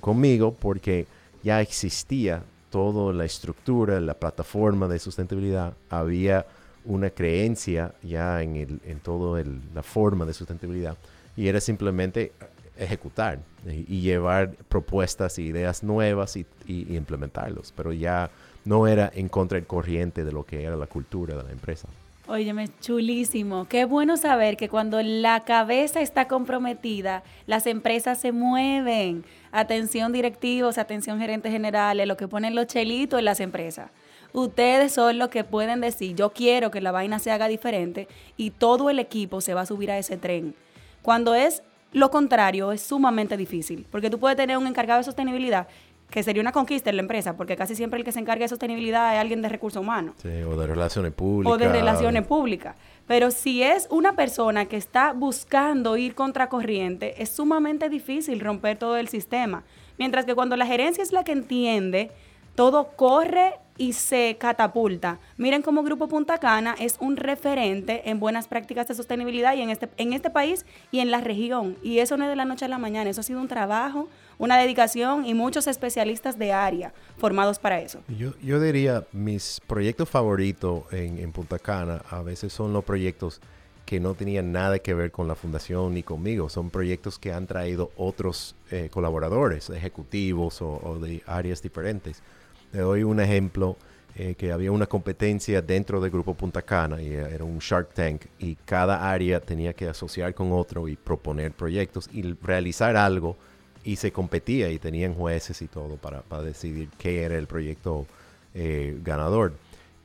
conmigo 0.00 0.52
porque 0.58 1.06
ya 1.44 1.60
existía 1.60 2.42
toda 2.68 3.12
la 3.12 3.24
estructura, 3.24 4.00
la 4.00 4.14
plataforma 4.14 4.88
de 4.88 4.98
sustentabilidad, 4.98 5.72
había 5.88 6.44
una 6.84 7.10
creencia 7.10 7.94
ya 8.02 8.42
en, 8.42 8.56
el, 8.56 8.80
en 8.84 8.98
toda 8.98 9.44
la 9.72 9.82
forma 9.84 10.24
de 10.24 10.34
sustentabilidad 10.34 10.96
y 11.36 11.46
era 11.46 11.60
simplemente 11.60 12.32
ejecutar 12.78 13.40
y, 13.66 14.00
llevar 14.00 14.52
propuestas 14.68 15.38
e 15.38 15.42
ideas 15.42 15.82
nuevas 15.82 16.36
y, 16.36 16.46
y 16.66 16.96
implementarlos, 16.96 17.72
pero 17.76 17.92
ya 17.92 18.30
no 18.64 18.86
era 18.86 19.10
en 19.14 19.28
contra 19.28 19.56
del 19.56 19.66
corriente 19.66 20.24
de 20.24 20.32
lo 20.32 20.44
que 20.44 20.62
era 20.64 20.76
la 20.76 20.86
cultura 20.86 21.36
de 21.36 21.42
la 21.42 21.52
empresa. 21.52 21.88
Óyeme, 22.30 22.68
chulísimo. 22.82 23.66
Qué 23.70 23.86
bueno 23.86 24.18
saber 24.18 24.58
que 24.58 24.68
cuando 24.68 25.00
la 25.02 25.44
cabeza 25.44 26.02
está 26.02 26.28
comprometida, 26.28 27.22
las 27.46 27.66
empresas 27.66 28.20
se 28.20 28.32
mueven. 28.32 29.24
Atención 29.50 30.12
directivos, 30.12 30.76
atención 30.76 31.18
gerentes 31.18 31.50
generales, 31.50 32.06
lo 32.06 32.18
que 32.18 32.28
ponen 32.28 32.54
los 32.54 32.66
chelitos 32.66 33.18
en 33.18 33.24
las 33.24 33.40
empresas. 33.40 33.90
Ustedes 34.34 34.92
son 34.92 35.16
los 35.16 35.30
que 35.30 35.42
pueden 35.42 35.80
decir, 35.80 36.14
yo 36.16 36.34
quiero 36.34 36.70
que 36.70 36.82
la 36.82 36.92
vaina 36.92 37.18
se 37.18 37.30
haga 37.30 37.48
diferente 37.48 38.08
y 38.36 38.50
todo 38.50 38.90
el 38.90 38.98
equipo 38.98 39.40
se 39.40 39.54
va 39.54 39.62
a 39.62 39.66
subir 39.66 39.90
a 39.90 39.96
ese 39.96 40.18
tren. 40.18 40.54
Cuando 41.00 41.34
es 41.34 41.62
lo 41.92 42.10
contrario, 42.10 42.72
es 42.72 42.82
sumamente 42.82 43.36
difícil, 43.36 43.86
porque 43.90 44.10
tú 44.10 44.18
puedes 44.18 44.36
tener 44.36 44.56
un 44.58 44.66
encargado 44.66 44.98
de 44.98 45.04
sostenibilidad 45.04 45.68
que 46.10 46.22
sería 46.22 46.40
una 46.40 46.52
conquista 46.52 46.90
en 46.90 46.96
la 46.96 47.02
empresa, 47.02 47.36
porque 47.36 47.56
casi 47.56 47.74
siempre 47.74 47.98
el 47.98 48.04
que 48.04 48.12
se 48.12 48.20
encarga 48.20 48.44
de 48.44 48.48
sostenibilidad 48.48 49.14
es 49.14 49.20
alguien 49.20 49.42
de 49.42 49.48
recursos 49.48 49.82
humanos. 49.82 50.14
Sí, 50.22 50.42
o 50.42 50.56
de 50.56 50.66
relaciones 50.66 51.12
públicas. 51.12 51.52
O 51.52 51.58
de 51.58 51.68
relaciones 51.68 52.26
públicas. 52.26 52.76
Pero 53.06 53.30
si 53.30 53.62
es 53.62 53.86
una 53.90 54.14
persona 54.16 54.66
que 54.66 54.76
está 54.76 55.12
buscando 55.12 55.96
ir 55.96 56.14
contra 56.14 56.48
corriente, 56.48 57.22
es 57.22 57.30
sumamente 57.30 57.88
difícil 57.88 58.40
romper 58.40 58.78
todo 58.78 58.96
el 58.96 59.08
sistema. 59.08 59.64
Mientras 59.98 60.24
que 60.24 60.34
cuando 60.34 60.56
la 60.56 60.66
gerencia 60.66 61.02
es 61.02 61.12
la 61.12 61.24
que 61.24 61.32
entiende, 61.32 62.10
todo 62.54 62.88
corre 62.96 63.54
y 63.78 63.94
se 63.94 64.36
catapulta. 64.38 65.20
Miren 65.36 65.62
cómo 65.62 65.82
Grupo 65.82 66.08
Punta 66.08 66.38
Cana 66.38 66.74
es 66.78 66.96
un 67.00 67.16
referente 67.16 68.10
en 68.10 68.20
buenas 68.20 68.48
prácticas 68.48 68.88
de 68.88 68.94
sostenibilidad 68.94 69.54
y 69.54 69.62
en 69.62 69.70
este, 69.70 69.88
en 69.96 70.12
este 70.12 70.30
país 70.30 70.66
y 70.90 70.98
en 70.98 71.10
la 71.10 71.20
región. 71.20 71.76
Y 71.82 72.00
eso 72.00 72.16
no 72.16 72.24
es 72.24 72.30
de 72.30 72.36
la 72.36 72.44
noche 72.44 72.64
a 72.64 72.68
la 72.68 72.78
mañana, 72.78 73.08
eso 73.08 73.20
ha 73.20 73.24
sido 73.24 73.40
un 73.40 73.48
trabajo, 73.48 74.08
una 74.36 74.58
dedicación 74.58 75.24
y 75.24 75.34
muchos 75.34 75.66
especialistas 75.66 76.38
de 76.38 76.52
área 76.52 76.92
formados 77.16 77.58
para 77.58 77.80
eso. 77.80 78.00
Yo, 78.08 78.32
yo 78.42 78.60
diría, 78.60 79.04
mis 79.12 79.60
proyectos 79.66 80.08
favoritos 80.08 80.82
en, 80.92 81.18
en, 81.18 81.32
Punta 81.32 81.58
Cana 81.58 82.02
a 82.10 82.22
veces 82.22 82.52
son 82.52 82.72
los 82.72 82.84
proyectos 82.84 83.40
que 83.88 84.00
no 84.00 84.12
tenían 84.12 84.52
nada 84.52 84.80
que 84.80 84.92
ver 84.92 85.10
con 85.10 85.28
la 85.28 85.34
fundación 85.34 85.94
ni 85.94 86.02
conmigo. 86.02 86.50
Son 86.50 86.68
proyectos 86.68 87.18
que 87.18 87.32
han 87.32 87.46
traído 87.46 87.90
otros 87.96 88.54
eh, 88.70 88.90
colaboradores, 88.92 89.70
ejecutivos 89.70 90.60
o, 90.60 90.98
de 91.00 91.22
áreas 91.26 91.62
diferentes. 91.62 92.22
Le 92.72 92.80
doy 92.80 93.02
un 93.02 93.20
ejemplo. 93.20 93.76
Eh, 94.20 94.34
que 94.34 94.50
había 94.50 94.72
una 94.72 94.88
competencia 94.88 95.62
dentro 95.62 96.00
del 96.00 96.10
grupo 96.10 96.34
Punta 96.34 96.60
Cana 96.60 97.00
y 97.00 97.14
era 97.14 97.44
un 97.44 97.60
Shark 97.60 97.94
Tank 97.94 98.22
y 98.40 98.56
cada 98.56 99.12
área 99.12 99.38
tenía 99.38 99.72
que 99.74 99.86
asociar 99.86 100.34
con 100.34 100.50
otro 100.50 100.88
y 100.88 100.96
proponer 100.96 101.52
proyectos 101.52 102.10
y 102.12 102.22
realizar 102.42 102.96
algo 102.96 103.36
y 103.84 103.94
se 103.94 104.10
competía 104.10 104.70
y 104.70 104.80
tenían 104.80 105.14
jueces 105.14 105.62
y 105.62 105.68
todo 105.68 105.96
para, 105.96 106.22
decidir 106.42 106.88
qué 106.98 107.22
era 107.22 107.38
el 107.38 107.46
proyecto 107.46 108.06
eh, 108.54 108.98
ganador. 109.04 109.52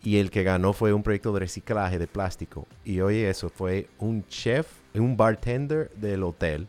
Y 0.04 0.18
el 0.18 0.30
que 0.30 0.44
ganó 0.44 0.74
fue 0.74 0.94
un 0.94 1.02
proyecto 1.02 1.34
de 1.34 1.40
reciclaje 1.40 1.98
de 1.98 2.06
plástico. 2.06 2.68
Y 2.86 3.02
oye, 3.02 3.30
eso 3.30 3.50
fue 3.50 3.88
un 3.98 4.28
chef, 4.28 4.68
un 4.94 5.18
bartender 5.18 5.90
del 5.96 6.24
hotel, 6.24 6.68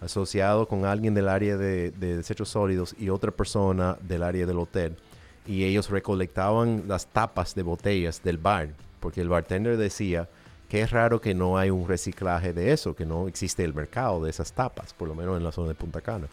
asociado 0.00 0.66
con 0.66 0.86
alguien 0.86 1.12
del 1.12 1.28
área 1.28 1.58
de, 1.58 1.90
de 1.90 2.16
desechos 2.16 2.48
sólidos 2.48 2.96
y 2.98 3.10
otra 3.10 3.30
persona 3.30 3.98
del 4.00 4.22
área 4.22 4.46
del 4.46 4.58
hotel. 4.58 4.96
Y 5.48 5.64
ellos 5.64 5.88
recolectaban 5.90 6.84
las 6.86 7.06
tapas 7.06 7.54
de 7.54 7.62
botellas 7.62 8.22
del 8.22 8.38
bar, 8.38 8.68
porque 9.00 9.20
el 9.22 9.28
bartender 9.28 9.76
decía 9.78 10.28
que 10.68 10.82
es 10.82 10.90
raro 10.90 11.20
que 11.22 11.34
no 11.34 11.56
hay 11.56 11.70
un 11.70 11.88
reciclaje 11.88 12.52
de 12.52 12.72
eso, 12.72 12.94
que 12.94 13.06
no 13.06 13.26
existe 13.26 13.64
el 13.64 13.72
mercado 13.72 14.22
de 14.22 14.28
esas 14.30 14.52
tapas, 14.52 14.92
por 14.92 15.08
lo 15.08 15.14
menos 15.14 15.38
en 15.38 15.44
la 15.44 15.50
zona 15.52 15.68
de 15.68 15.74
Punta 15.74 16.02
Cana. 16.02 16.26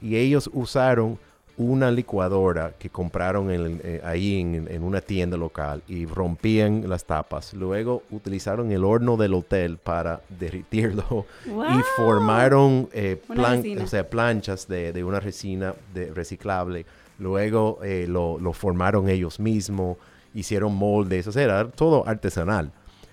Y 0.00 0.16
ellos 0.16 0.48
usaron 0.54 1.18
una 1.56 1.90
licuadora 1.90 2.72
que 2.78 2.88
compraron 2.90 3.50
en- 3.50 3.80
eh, 3.84 4.00
ahí 4.02 4.40
en, 4.40 4.66
en 4.68 4.82
una 4.82 5.00
tienda 5.00 5.36
local 5.36 5.82
y 5.86 6.04
rompían 6.06 6.88
las 6.88 7.04
tapas. 7.04 7.52
Luego 7.54 8.02
utilizaron 8.10 8.72
el 8.72 8.82
horno 8.84 9.16
del 9.16 9.34
hotel 9.34 9.76
para 9.76 10.20
derritirlo 10.40 11.26
y 11.46 11.80
formaron 11.96 12.88
eh, 12.92 13.20
Una 13.28 13.34
plan- 13.36 13.56
resina. 13.62 13.84
o 13.84 13.86
sea, 13.86 14.08
planchas 14.08 14.66
de, 14.66 14.92
de 14.92 15.04
una 15.04 15.20
resina 15.20 15.74
de 15.92 16.06
reciclable. 16.12 16.86
Luego 17.18 17.78
eh, 17.82 18.06
lo, 18.08 18.38
lo 18.38 18.52
formaron 18.52 19.08
ellos 19.08 19.38
mismos, 19.38 19.96
hicieron 20.34 20.74
moldes, 20.74 21.26
o 21.26 21.32
sea, 21.32 21.42
era 21.42 21.68
todo 21.68 22.06
artesanal. 22.06 22.72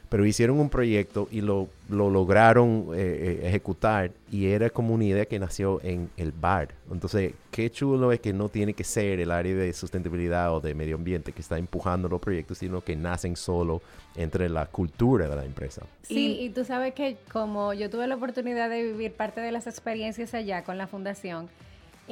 Pero 0.09 0.25
hicieron 0.25 0.59
un 0.59 0.69
proyecto 0.69 1.29
y 1.31 1.39
lo, 1.39 1.69
lo 1.87 2.09
lograron 2.09 2.87
eh, 2.93 2.97
eh, 2.99 3.47
ejecutar 3.47 4.11
y 4.29 4.47
era 4.47 4.69
como 4.69 4.93
una 4.93 5.05
idea 5.05 5.25
que 5.25 5.39
nació 5.39 5.79
en 5.83 6.09
el 6.17 6.33
bar. 6.33 6.67
Entonces, 6.91 7.33
qué 7.49 7.71
chulo 7.71 8.11
es 8.11 8.19
que 8.19 8.33
no 8.33 8.49
tiene 8.49 8.73
que 8.73 8.83
ser 8.83 9.21
el 9.21 9.31
área 9.31 9.55
de 9.55 9.71
sustentabilidad 9.71 10.53
o 10.53 10.59
de 10.59 10.75
medio 10.75 10.97
ambiente 10.97 11.31
que 11.31 11.39
está 11.39 11.57
empujando 11.57 12.09
los 12.09 12.19
proyectos, 12.19 12.57
sino 12.57 12.81
que 12.81 12.93
nacen 12.97 13.37
solo 13.37 13.81
entre 14.17 14.49
la 14.49 14.65
cultura 14.65 15.29
de 15.29 15.35
la 15.37 15.45
empresa. 15.45 15.83
Sí, 16.01 16.39
y 16.41 16.49
tú 16.49 16.65
sabes 16.65 16.93
que 16.93 17.15
como 17.31 17.73
yo 17.73 17.89
tuve 17.89 18.05
la 18.05 18.15
oportunidad 18.15 18.69
de 18.69 18.83
vivir 18.83 19.13
parte 19.13 19.39
de 19.39 19.53
las 19.53 19.65
experiencias 19.65 20.33
allá 20.33 20.65
con 20.65 20.77
la 20.77 20.87
fundación, 20.87 21.47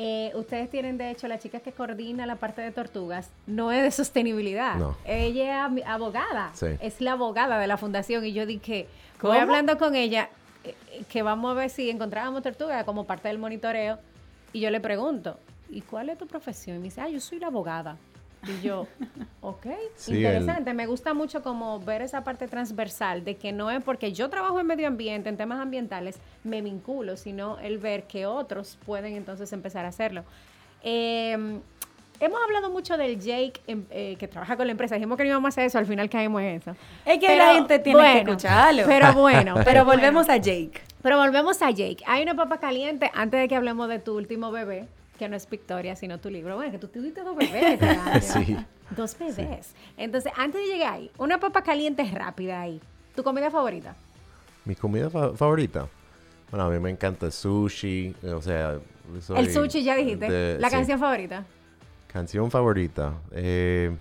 eh, 0.02 0.32
ustedes 0.34 0.70
tienen 0.70 0.98
de 0.98 1.12
hecho 1.12 1.28
la 1.28 1.40
chica 1.40 1.60
que 1.60 1.74
coordina 1.74 2.26
la 2.26 2.38
parte 2.38 2.62
de 2.62 2.72
tortugas, 2.72 3.30
no 3.48 3.70
es 3.74 3.84
de 3.84 3.92
sostenibilidad. 3.92 4.76
No. 4.76 4.96
Ella 5.04 5.68
es 5.76 5.84
abogada, 5.86 6.52
Sí. 6.54 6.68
es 6.80 7.02
la 7.02 7.12
abogada 7.14 7.60
de 7.60 7.68
la 7.68 7.76
fundación 7.76 8.24
y 8.26 8.32
yo 8.32 8.46
dije, 8.46 8.88
¿Cómo? 9.20 9.34
voy 9.34 9.42
hablando 9.42 9.78
con 9.78 9.96
ella, 9.96 10.30
eh, 10.64 10.74
eh, 10.94 11.04
que 11.10 11.22
vamos 11.22 11.52
a 11.52 11.54
ver 11.56 11.70
si 11.70 11.90
encontrábamos 11.90 12.44
tortugas 12.44 12.86
como 12.86 13.04
parte 13.06 13.28
del 13.28 13.40
monitoreo 13.40 14.00
y 14.54 14.62
yo 14.62 14.70
le 14.72 14.80
pregunto, 14.80 15.38
¿y 15.70 15.82
cuál 15.82 16.08
es 16.08 16.18
tu 16.18 16.28
profesión? 16.28 16.78
Y 16.78 16.80
me 16.80 16.86
dice, 16.86 17.02
ah, 17.02 17.10
yo 17.10 17.20
soy 17.20 17.40
la 17.40 17.48
abogada. 17.48 17.98
Y 18.48 18.62
yo, 18.66 18.88
ok, 19.42 19.66
Sí, 19.96 20.12
el- 20.12 20.18
interesante. 20.20 20.74
Me 20.74 20.86
gusta 20.88 21.14
mucho 21.14 21.42
como 21.42 21.80
ver 21.82 22.02
esa 22.02 22.24
parte 22.24 22.48
transversal 22.48 23.24
de 23.26 23.36
que 23.36 23.52
no 23.52 23.70
es 23.70 23.84
porque 23.84 24.14
yo 24.14 24.30
trabajo 24.30 24.60
en 24.60 24.68
medio 24.68 24.88
ambiente, 24.88 25.28
en 25.30 25.36
temas 25.38 25.60
ambientales, 25.60 26.20
me 26.44 26.62
vinculo, 26.62 27.18
sino 27.18 27.60
el 27.60 27.78
ver 27.80 28.04
que 28.04 28.26
otros 28.26 28.78
pueden 28.86 29.16
entonces 29.16 29.52
empezar 29.52 29.84
a 29.86 29.90
hacerlo. 29.90 30.24
Eh, 30.84 31.60
hemos 32.22 32.40
hablado 32.44 32.70
mucho 32.70 32.98
del 32.98 33.20
Jake 33.20 33.62
em, 33.68 33.84
eh, 33.92 34.16
que 34.18 34.28
trabaja 34.28 34.56
con 34.58 34.68
la 34.68 34.72
empresa. 34.72 34.96
Dijimos 34.96 35.18
que 35.18 35.24
no 35.24 35.30
íbamos 35.30 35.48
a 35.48 35.50
hacer 35.50 35.66
eso, 35.66 35.78
al 35.78 35.86
final 35.86 36.10
caímos 36.10 36.42
en 36.42 36.48
eso. 36.56 36.76
Es 37.06 37.20
que 37.20 37.28
Pero, 37.28 37.46
la 37.46 37.54
gente 37.54 37.80
tiene 37.80 38.02
que 38.14 38.20
escucharlo. 38.20 38.84
Pero 38.88 39.14
bueno, 39.14 39.56
Pero 39.66 39.84
bueno. 39.86 40.02
volvemos 40.02 40.30
a 40.30 40.38
Jake. 40.38 40.82
Pero 41.02 41.18
volvemos 41.18 41.62
a 41.62 41.72
Jake. 41.72 42.04
Hay 42.08 42.24
una 42.24 42.36
papa 42.36 42.58
caliente 42.60 43.12
antes 43.14 43.40
de 43.40 43.48
que 43.48 43.56
hablemos 43.56 43.88
de 43.90 44.00
tu 44.00 44.16
último 44.18 44.52
bebé, 44.52 44.88
que 45.20 45.30
no 45.30 45.36
es 45.36 45.48
Victoria, 45.48 45.96
sino 45.96 46.18
tu 46.20 46.30
libro. 46.32 46.56
Bueno, 46.56 46.72
que 46.72 46.80
tú 46.80 46.88
tuviste 46.88 47.22
dos 47.22 47.36
bebés. 47.36 47.80
Sí. 48.24 48.58
Dos 48.96 49.16
bebés. 49.20 49.76
Entonces, 49.98 50.32
antes 50.36 50.62
de 50.62 50.68
llegar 50.68 50.94
ahí, 50.94 51.12
una 51.20 51.40
papa 51.40 51.62
caliente 51.62 52.04
rápida 52.12 52.62
ahí. 52.62 52.82
¿Tu 53.16 53.22
comida 53.24 53.52
favorita? 53.52 53.96
Mi 54.66 54.76
comida 54.76 55.10
fa- 55.12 55.34
favorita. 55.34 55.88
Bueno, 56.50 56.66
a 56.66 56.70
mí 56.72 56.80
me 56.80 56.90
encanta 56.90 57.28
el 57.28 57.32
sushi, 57.32 58.16
eh, 58.24 58.30
o 58.32 58.42
sea... 58.42 58.80
soy 59.22 59.38
el 59.38 59.54
sushi, 59.54 59.84
ya 59.84 59.96
dijiste. 59.96 60.28
de- 60.32 60.58
la 60.60 60.70
sí. 60.70 60.76
canción 60.76 61.00
favorita. 61.00 61.44
Canción 62.12 62.50
favorita. 62.50 63.14
eh, 63.34 63.96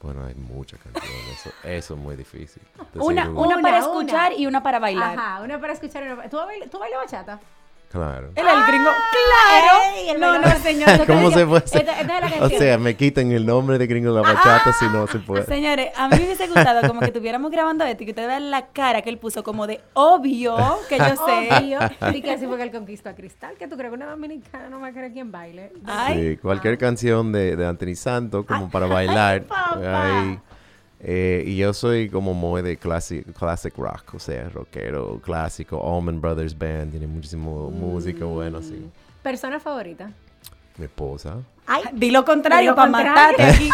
bueno, 0.00 0.24
hay 0.26 0.34
muchas 0.36 0.78
canciones. 0.78 1.12
Eso, 1.40 1.50
eso 1.64 1.94
es 1.94 2.00
muy 2.00 2.14
difícil. 2.14 2.62
Una, 2.94 3.28
una. 3.28 3.40
una 3.40 3.54
para 3.60 3.78
Una, 3.78 3.78
escuchar 3.78 4.30
una. 4.32 4.40
y 4.40 4.46
una 4.46 4.62
para 4.62 4.78
bailar. 4.78 5.18
Ajá, 5.18 5.42
una 5.42 5.60
para 5.60 5.72
escuchar 5.72 6.04
y 6.04 6.06
una 6.06 6.14
para... 6.16 6.28
¿Tú, 6.28 6.36
bailas, 6.36 6.70
¿Tú 6.70 6.78
bailas 6.78 7.00
bachata? 7.00 7.40
Claro. 7.90 8.30
Él 8.34 8.46
es 8.46 8.54
el 8.54 8.66
gringo. 8.66 8.90
¡Ey! 9.94 10.10
El 10.10 10.20
No, 10.20 10.38
no, 10.38 10.50
señor. 10.58 11.06
¿Cómo 11.06 11.30
se 11.30 11.46
puede 11.46 11.64
Esta, 11.64 11.78
esta 11.80 12.18
es 12.18 12.40
la 12.40 12.46
O 12.46 12.48
sea, 12.50 12.78
me 12.78 12.96
quitan 12.96 13.32
el 13.32 13.46
nombre 13.46 13.78
de 13.78 13.86
Gringo 13.86 14.12
de 14.12 14.20
la 14.20 14.32
Bachata 14.34 14.72
si 14.72 14.86
no 14.86 15.06
se 15.06 15.18
puede. 15.18 15.44
Señores, 15.44 15.90
a 15.96 16.08
mí 16.08 16.16
me 16.18 16.24
hubiese 16.24 16.46
gustado 16.48 16.86
como 16.86 17.00
que 17.00 17.06
estuviéramos 17.06 17.50
grabando 17.50 17.84
esto 17.84 18.02
y 18.02 18.06
que 18.06 18.12
ustedes 18.12 18.28
vean 18.28 18.50
la 18.50 18.66
cara 18.66 19.02
que 19.02 19.10
él 19.10 19.18
puso 19.18 19.42
como 19.42 19.66
de 19.66 19.80
obvio 19.94 20.56
que 20.88 20.98
yo 20.98 21.04
sé. 21.04 21.48
Obvio. 21.50 21.78
Y 22.14 22.22
que 22.22 22.32
así 22.32 22.46
fue 22.46 22.56
que 22.56 22.62
él 22.64 22.70
conquistó 22.70 23.08
a 23.08 23.14
Cristal. 23.14 23.56
que 23.56 23.66
tú 23.66 23.76
crees 23.76 23.90
que 23.90 23.96
una 23.96 24.06
dominicana 24.06 24.68
no 24.68 24.80
va 24.80 24.88
a 24.88 24.92
querer 24.92 25.12
quien 25.12 25.32
baile? 25.32 25.72
Ay, 25.86 26.18
Sí, 26.18 26.36
cualquier 26.38 26.76
canción 26.78 27.32
de, 27.32 27.56
de 27.56 27.66
Anthony 27.66 27.94
Santos 27.94 28.44
como 28.46 28.70
para 28.70 28.86
bailar. 28.86 29.42
papá. 29.44 30.42
Eh, 31.00 31.44
y 31.46 31.56
yo 31.56 31.72
soy 31.72 32.08
como 32.10 32.34
muy 32.34 32.62
de 32.62 32.76
classic, 32.76 33.32
classic 33.32 33.76
rock, 33.76 34.14
o 34.14 34.18
sea, 34.18 34.48
rockero 34.48 35.20
clásico. 35.22 35.80
Allman 35.80 36.20
Brothers 36.20 36.56
Band 36.56 36.90
tiene 36.90 37.06
muchísimo 37.06 37.70
música 37.70 38.24
buena, 38.24 38.60
sí. 38.62 38.84
¿Persona 39.22 39.60
favorita? 39.60 40.10
Mi 40.76 40.86
esposa. 40.86 41.36
Ay, 41.70 41.82
di 41.92 42.10
lo 42.10 42.24
contrario 42.24 42.74
para 42.74 42.90
matarte 42.90 43.42
aquí. 43.42 43.68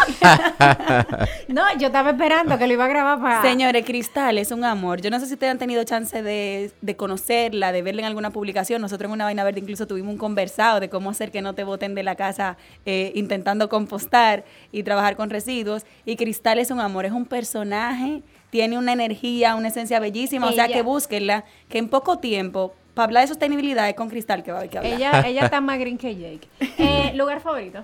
no, 1.47 1.63
yo 1.77 1.87
estaba 1.87 2.09
esperando 2.09 2.57
que 2.57 2.67
lo 2.67 2.73
iba 2.73 2.83
a 2.83 2.89
grabar 2.89 3.21
para... 3.21 3.41
Señores, 3.41 3.85
Cristal 3.85 4.37
es 4.37 4.51
un 4.51 4.65
amor. 4.65 4.99
Yo 4.99 5.09
no 5.09 5.17
sé 5.17 5.27
si 5.27 5.33
ustedes 5.35 5.51
han 5.51 5.59
tenido 5.59 5.81
chance 5.85 6.21
de, 6.21 6.73
de 6.81 6.95
conocerla, 6.97 7.71
de 7.71 7.81
verla 7.81 8.01
en 8.01 8.07
alguna 8.07 8.31
publicación. 8.31 8.81
Nosotros 8.81 9.07
en 9.07 9.13
una 9.13 9.23
vaina 9.23 9.45
verde 9.45 9.61
incluso 9.61 9.87
tuvimos 9.87 10.11
un 10.11 10.17
conversado 10.17 10.81
de 10.81 10.89
cómo 10.89 11.09
hacer 11.09 11.31
que 11.31 11.41
no 11.41 11.55
te 11.55 11.63
boten 11.63 11.95
de 11.95 12.03
la 12.03 12.15
casa 12.15 12.57
eh, 12.85 13.13
intentando 13.15 13.69
compostar 13.69 14.43
y 14.73 14.83
trabajar 14.83 15.15
con 15.15 15.29
residuos. 15.29 15.85
Y 16.03 16.17
Cristal 16.17 16.59
es 16.59 16.71
un 16.71 16.81
amor, 16.81 17.05
es 17.05 17.13
un 17.13 17.25
personaje, 17.25 18.23
tiene 18.49 18.77
una 18.77 18.91
energía, 18.91 19.55
una 19.55 19.69
esencia 19.69 20.01
bellísima. 20.01 20.47
O 20.47 20.51
sea 20.51 20.67
que 20.67 20.81
búsquenla, 20.81 21.45
que 21.69 21.77
en 21.77 21.87
poco 21.87 22.19
tiempo, 22.19 22.73
para 22.95 23.05
hablar 23.05 23.23
de 23.23 23.27
sostenibilidad 23.27 23.87
es 23.89 23.95
con 23.95 24.09
Cristal 24.09 24.41
que 24.43 24.51
va 24.51 24.57
a 24.57 24.59
haber 24.61 24.71
que 24.71 24.77
hablar. 24.79 24.93
Ella, 24.93 25.21
ella 25.27 25.45
está 25.45 25.61
más 25.61 25.77
green 25.77 25.97
que 25.97 26.15
Jake. 26.15 26.47
Eh, 26.79 27.11
¿Lugar 27.15 27.41
favorito? 27.41 27.83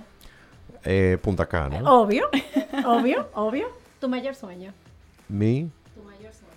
Eh, 0.84 1.18
Punta 1.22 1.46
Cana. 1.46 1.80
Obvio, 1.88 2.28
obvio, 2.86 3.28
obvio. 3.34 3.68
¿Tu 4.00 4.08
mayor 4.08 4.34
sueño? 4.34 4.72
Mi, 5.28 5.70
Tu 5.94 6.02
mayor 6.02 6.32
sueño. 6.34 6.52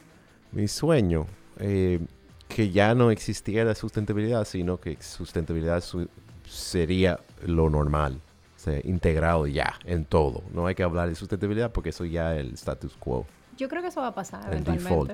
mi 0.51 0.67
sueño, 0.67 1.27
eh, 1.59 1.99
que 2.47 2.71
ya 2.71 2.95
no 2.95 3.11
existiera 3.11 3.75
sustentabilidad, 3.75 4.45
sino 4.45 4.77
que 4.79 4.97
sustentabilidad 5.01 5.81
su- 5.81 6.09
sería 6.47 7.19
lo 7.45 7.69
normal, 7.69 8.19
o 8.55 8.59
sea, 8.59 8.79
integrado 8.83 9.45
ya 9.47 9.75
en 9.83 10.05
todo. 10.05 10.41
No 10.53 10.65
hay 10.65 10.73
que 10.75 10.83
hablar 10.83 11.07
de 11.09 11.15
sustentabilidad 11.15 11.71
porque 11.71 11.89
eso 11.89 12.05
ya 12.05 12.33
es 12.35 12.39
el 12.41 12.53
status 12.53 12.95
quo, 12.97 13.25
Yo 13.57 13.69
creo 13.69 13.81
que 13.81 13.89
eso 13.89 14.01
va 14.01 14.07
a 14.07 14.15
pasar 14.15 14.41
el 14.47 14.53
eventualmente. 14.53 14.89
default. 14.89 15.11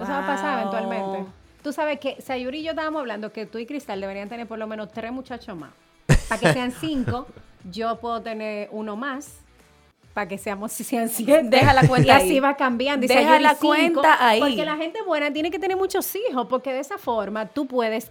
Eso 0.00 0.10
va 0.12 0.24
a 0.24 0.26
pasar 0.26 0.58
eventualmente. 0.60 1.30
Tú 1.62 1.72
sabes 1.72 1.98
que 2.00 2.20
Sayuri 2.22 2.60
y 2.60 2.62
yo 2.62 2.70
estábamos 2.70 3.00
hablando 3.00 3.32
que 3.32 3.46
tú 3.46 3.58
y 3.58 3.66
Cristal 3.66 4.00
deberían 4.00 4.28
tener 4.28 4.46
por 4.46 4.58
lo 4.58 4.66
menos 4.66 4.92
tres 4.92 5.10
muchachos 5.12 5.56
más. 5.56 5.70
Para 6.28 6.40
que 6.40 6.52
sean 6.52 6.70
cinco, 6.72 7.26
yo 7.70 7.98
puedo 7.98 8.22
tener 8.22 8.68
uno 8.72 8.96
más. 8.96 9.40
Para 10.14 10.28
que 10.28 10.38
seamos 10.38 10.72
si 10.72 10.82
sean 10.84 11.08
siete. 11.10 11.42
Deja 11.44 11.74
la 11.74 11.86
cuenta 11.86 12.06
Y 12.08 12.10
así 12.10 12.30
ahí. 12.30 12.40
va 12.40 12.56
cambiando. 12.56 13.04
Y 13.04 13.08
Deja 13.08 13.20
Sayuri 13.22 13.42
la 13.42 13.54
cinco, 13.54 14.00
cuenta 14.00 14.26
ahí. 14.26 14.40
Porque 14.40 14.64
la 14.64 14.76
gente 14.76 15.02
buena 15.02 15.32
tiene 15.32 15.50
que 15.50 15.58
tener 15.58 15.76
muchos 15.76 16.10
hijos. 16.16 16.46
Porque 16.48 16.72
de 16.72 16.80
esa 16.80 16.96
forma 16.98 17.46
tú 17.46 17.66
puedes 17.66 18.10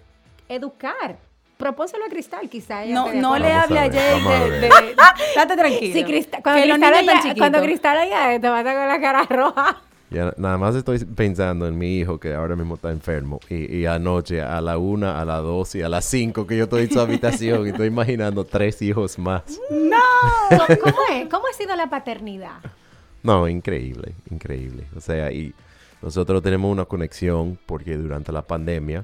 educar. 0.49 1.17
Propóselo 1.57 2.03
a 2.05 2.09
Cristal, 2.09 2.49
quizá. 2.49 2.83
ella 2.83 2.93
No, 2.93 3.07
de 3.07 3.15
no 3.15 3.39
le 3.39 3.51
hable 3.53 3.79
a 3.79 3.89
Jay 3.89 4.21
de, 4.21 4.59
de- 4.59 4.67
Estate 5.29 5.55
tranquilo. 5.55 5.93
Sí, 5.93 6.03
Cristal, 6.03 6.43
cuando, 6.43 6.61
Cristal 6.61 6.93
haya- 6.93 7.35
cuando. 7.37 7.61
Cristal 7.61 7.97
haya, 7.97 8.39
te 8.41 8.49
va 8.49 8.57
a 8.57 8.59
estar 8.59 8.75
con 8.75 8.87
la 8.89 8.99
cara 9.01 9.23
roja. 9.23 9.81
Ya 10.11 10.33
nada 10.37 10.57
más 10.57 10.75
estoy 10.75 10.99
pensando 11.03 11.67
en 11.67 11.77
mi 11.77 11.97
hijo 11.97 12.19
que 12.19 12.35
ahora 12.35 12.55
mismo 12.55 12.75
está 12.75 12.91
enfermo 12.91 13.39
y, 13.49 13.77
y 13.77 13.85
anoche 13.87 14.41
a 14.41 14.61
la 14.61 14.77
una, 14.77 15.19
a 15.19 15.25
las 15.25 15.41
dos 15.41 15.73
y 15.75 15.81
a 15.81 15.89
las 15.89 16.05
cinco 16.05 16.45
que 16.45 16.57
yo 16.57 16.65
estoy 16.65 16.83
en 16.83 16.91
su 16.91 16.99
habitación 16.99 17.65
y 17.65 17.71
estoy 17.71 17.87
imaginando 17.87 18.45
tres 18.45 18.81
hijos 18.83 19.17
más. 19.17 19.43
¿Cómo, 20.49 20.79
cómo 20.81 20.97
es? 21.11 21.27
¿Cómo 21.27 21.45
ha 21.47 21.57
sido 21.57 21.75
la 21.75 21.89
paternidad? 21.89 22.59
No, 23.23 23.47
increíble, 23.49 24.13
increíble. 24.29 24.85
O 24.95 25.01
sea, 25.01 25.31
y 25.31 25.53
nosotros 26.03 26.43
tenemos 26.43 26.71
una 26.71 26.85
conexión 26.85 27.57
porque 27.65 27.97
durante 27.97 28.31
la 28.31 28.43
pandemia 28.43 29.03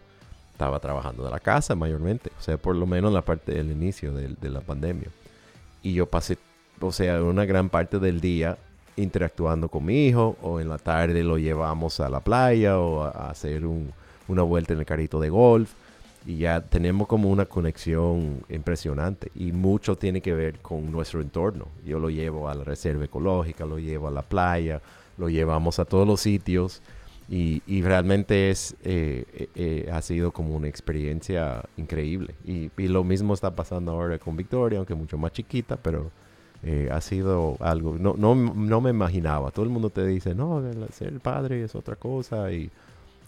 estaba 0.52 0.80
trabajando 0.80 1.26
de 1.26 1.32
la 1.32 1.40
casa 1.40 1.74
mayormente. 1.74 2.32
O 2.38 2.42
sea, 2.44 2.58
por 2.58 2.76
lo 2.76 2.86
menos 2.86 3.12
la 3.12 3.24
parte 3.24 3.54
del 3.54 3.72
inicio 3.72 4.14
de, 4.14 4.36
de 4.40 4.50
la 4.52 4.62
pandemia. 4.62 5.08
Y 5.82 5.94
yo 5.94 6.06
pasé, 6.06 6.38
o 6.80 6.92
sea, 6.92 7.24
una 7.24 7.46
gran 7.46 7.70
parte 7.70 7.98
del 7.98 8.22
día 8.22 8.60
interactuando 8.98 9.70
con 9.70 9.86
mi 9.86 10.08
hijo 10.08 10.36
o 10.42 10.60
en 10.60 10.70
la 10.70 10.78
tarde 10.78 11.24
lo 11.24 11.38
llevamos 11.38 12.00
a 12.00 12.10
la 12.10 12.20
playa 12.20 12.80
o 12.80 13.04
a, 13.04 13.30
hacer 13.30 13.66
un- 13.66 13.92
una 14.28 14.44
vuelta 14.44 14.74
en 14.74 14.80
el 14.80 14.86
carrito 14.86 15.20
de 15.20 15.30
golf. 15.30 15.74
Y 16.26 16.38
ya 16.38 16.62
tenemos 16.62 17.08
como 17.08 17.30
una 17.32 17.46
conexión 17.46 18.44
impresionante. 18.50 19.32
Y 19.34 19.52
mucho 19.52 19.96
tiene 19.98 20.22
que 20.22 20.34
ver 20.36 20.60
con 20.60 20.92
nuestro 20.92 21.20
entorno. 21.22 21.68
Yo 21.86 22.00
lo 22.00 22.10
llevo 22.12 22.48
a 22.48 22.54
la 22.54 22.64
reserva 22.64 23.06
ecológica, 23.06 23.66
lo 23.66 23.80
llevo 23.80 24.08
a 24.08 24.12
la 24.12 24.22
playa, 24.22 24.82
lo 25.18 25.30
llevamos 25.30 25.80
a 25.80 25.86
todos 25.86 26.08
los 26.08 26.22
sitios. 26.22 26.82
Y, 27.28 27.64
y 27.66 27.82
realmente 27.82 28.52
es, 28.52 28.76
eh, 28.84 29.24
eh, 29.34 29.50
eh, 29.56 29.90
ha 29.92 30.02
sido 30.02 30.32
como 30.32 30.56
una 30.56 30.68
experiencia 30.68 31.64
increíble. 31.78 32.36
Y, 32.46 32.70
y 32.78 32.88
lo 32.88 33.04
mismo 33.04 33.34
está 33.34 33.56
pasando 33.56 33.92
ahora 33.94 34.20
con 34.20 34.36
Victoria, 34.38 34.78
aunque 34.80 34.94
mucho 34.96 35.18
más 35.18 35.32
chiquita, 35.32 35.78
pero 35.78 36.12
eh, 36.64 36.90
ha 36.92 37.02
sido 37.02 37.58
algo, 37.60 37.96
no, 38.00 38.14
no, 38.18 38.36
no 38.36 38.82
me 38.82 38.90
imaginaba. 38.92 39.52
Todo 39.52 39.66
el 39.66 39.72
mundo 39.72 39.90
te 39.90 40.06
dice, 40.06 40.36
no, 40.36 40.62
ser 40.94 41.20
padre 41.20 41.64
es 41.64 41.76
otra 41.76 41.96
cosa. 41.96 42.52
Y 42.52 42.70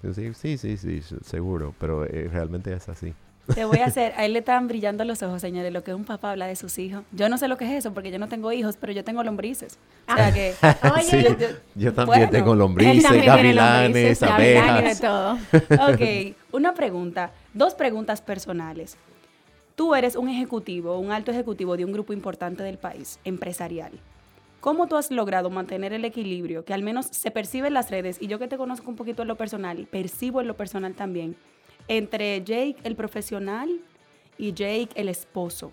yo 0.03 0.13
sí, 0.13 0.33
sí, 0.33 0.57
sí, 0.57 0.77
sí, 0.77 1.01
seguro, 1.25 1.73
pero 1.79 2.05
eh, 2.05 2.29
realmente 2.31 2.71
es 2.73 2.87
así. 2.89 3.13
Te 3.53 3.65
voy 3.65 3.79
a 3.79 3.85
hacer, 3.87 4.13
a 4.15 4.23
él 4.25 4.33
le 4.33 4.39
están 4.39 4.67
brillando 4.67 5.03
los 5.03 5.21
ojos, 5.23 5.41
señores, 5.41 5.73
lo 5.73 5.83
que 5.83 5.93
un 5.93 6.05
papá 6.05 6.31
habla 6.31 6.45
de 6.47 6.55
sus 6.55 6.77
hijos. 6.79 7.03
Yo 7.11 7.27
no 7.27 7.37
sé 7.37 7.47
lo 7.47 7.57
que 7.57 7.65
es 7.65 7.71
eso, 7.71 7.93
porque 7.93 8.11
yo 8.11 8.19
no 8.19 8.27
tengo 8.29 8.51
hijos, 8.53 8.77
pero 8.79 8.93
yo 8.93 9.03
tengo 9.03 9.23
lombrices. 9.23 9.77
O 10.07 10.15
sea 10.15 10.31
que, 10.33 10.53
Oye, 10.93 11.03
Sí, 11.03 11.23
yo- 11.23 11.37
yo- 11.37 11.47
yo 11.75 11.93
también 11.93 12.19
bueno, 12.19 12.31
tengo 12.31 12.55
lombrices, 12.55 13.03
también 13.03 13.25
gavilanes, 13.25 13.85
lombrices, 13.87 14.19
gavilanes, 14.21 14.69
abejas. 14.69 14.99
de 15.01 15.07
todo. 15.07 15.37
Ok, 16.33 16.35
una 16.53 16.73
pregunta, 16.73 17.31
dos 17.53 17.73
preguntas 17.73 18.21
personales. 18.21 18.95
Tú 19.75 19.95
eres 19.95 20.15
un 20.15 20.29
ejecutivo, 20.29 20.99
un 20.99 21.11
alto 21.11 21.31
ejecutivo 21.31 21.75
de 21.77 21.85
un 21.85 21.91
grupo 21.91 22.13
importante 22.13 22.61
del 22.61 22.77
país, 22.77 23.19
empresarial. 23.23 23.91
¿Cómo 24.59 24.87
tú 24.87 24.95
has 24.97 25.09
logrado 25.09 25.49
mantener 25.49 25.93
el 25.93 26.05
equilibrio 26.05 26.63
que 26.63 26.73
al 26.73 26.83
menos 26.83 27.07
se 27.07 27.31
percibe 27.31 27.67
en 27.67 27.73
las 27.73 27.89
redes, 27.89 28.17
y 28.21 28.27
yo 28.27 28.37
que 28.37 28.47
te 28.47 28.57
conozco 28.57 28.89
un 28.89 28.95
poquito 28.95 29.23
en 29.23 29.27
lo 29.27 29.35
personal, 29.35 29.87
percibo 29.89 30.41
en 30.41 30.47
lo 30.47 30.55
personal 30.55 30.93
también, 30.93 31.35
entre 31.87 32.43
Jake 32.43 32.77
el 32.83 32.95
profesional 32.95 33.81
y 34.37 34.53
Jake 34.53 34.89
el 34.95 35.09
esposo? 35.09 35.71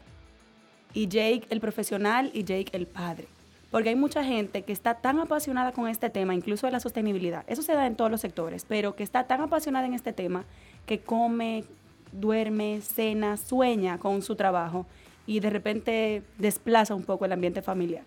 Y 0.95 1.07
Jake 1.07 1.43
el 1.51 1.61
profesional 1.61 2.31
y 2.33 2.43
Jake 2.43 2.71
el 2.73 2.87
padre. 2.87 3.29
Porque 3.71 3.91
hay 3.91 3.97
mucha 3.97 4.25
gente 4.25 4.63
que 4.63 4.73
está 4.73 4.95
tan 4.95 5.21
apasionada 5.21 5.73
con 5.73 5.87
este 5.87 6.11
tema, 6.11 6.35
incluso 6.35 6.67
de 6.67 6.73
la 6.73 6.81
sostenibilidad. 6.81 7.45
Eso 7.47 7.63
se 7.63 7.75
da 7.75 7.87
en 7.87 7.95
todos 7.95 8.11
los 8.11 8.21
sectores, 8.23 8.65
pero 8.67 8.97
que 8.97 9.05
está 9.05 9.29
tan 9.29 9.43
apasionada 9.43 9.87
en 9.87 9.95
este 9.95 10.13
tema 10.13 10.45
que 10.87 10.99
come, 10.99 11.65
duerme, 12.13 12.81
cena, 12.81 13.37
sueña 13.37 13.99
con 13.99 14.23
su 14.23 14.37
trabajo 14.37 14.87
y 15.27 15.41
de 15.41 15.51
repente 15.51 16.23
desplaza 16.39 16.95
un 16.95 17.05
poco 17.05 17.25
el 17.25 17.33
ambiente 17.33 17.63
familiar. 17.63 18.05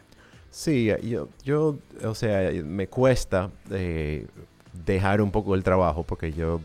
Sí, 0.54 0.92
yo, 1.02 1.30
yo, 1.44 1.80
o 2.04 2.14
sea, 2.14 2.52
me 2.64 2.88
cuesta 2.88 3.50
eh, 3.72 4.28
dejar 4.86 5.20
un 5.20 5.32
poco 5.32 5.56
el 5.56 5.64
trabajo 5.64 6.04
porque 6.04 6.32
yo, 6.32 6.62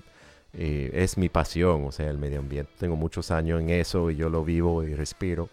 eh, 0.52 0.90
es 0.92 1.16
mi 1.16 1.30
pasión, 1.30 1.84
o 1.86 1.92
sea, 1.92 2.10
el 2.10 2.18
medio 2.18 2.40
ambiente. 2.40 2.70
Tengo 2.78 2.96
muchos 2.96 3.30
años 3.30 3.60
en 3.60 3.70
eso 3.70 4.10
y 4.10 4.16
yo 4.16 4.28
lo 4.28 4.44
vivo 4.44 4.84
y 4.84 4.94
respiro. 4.94 5.48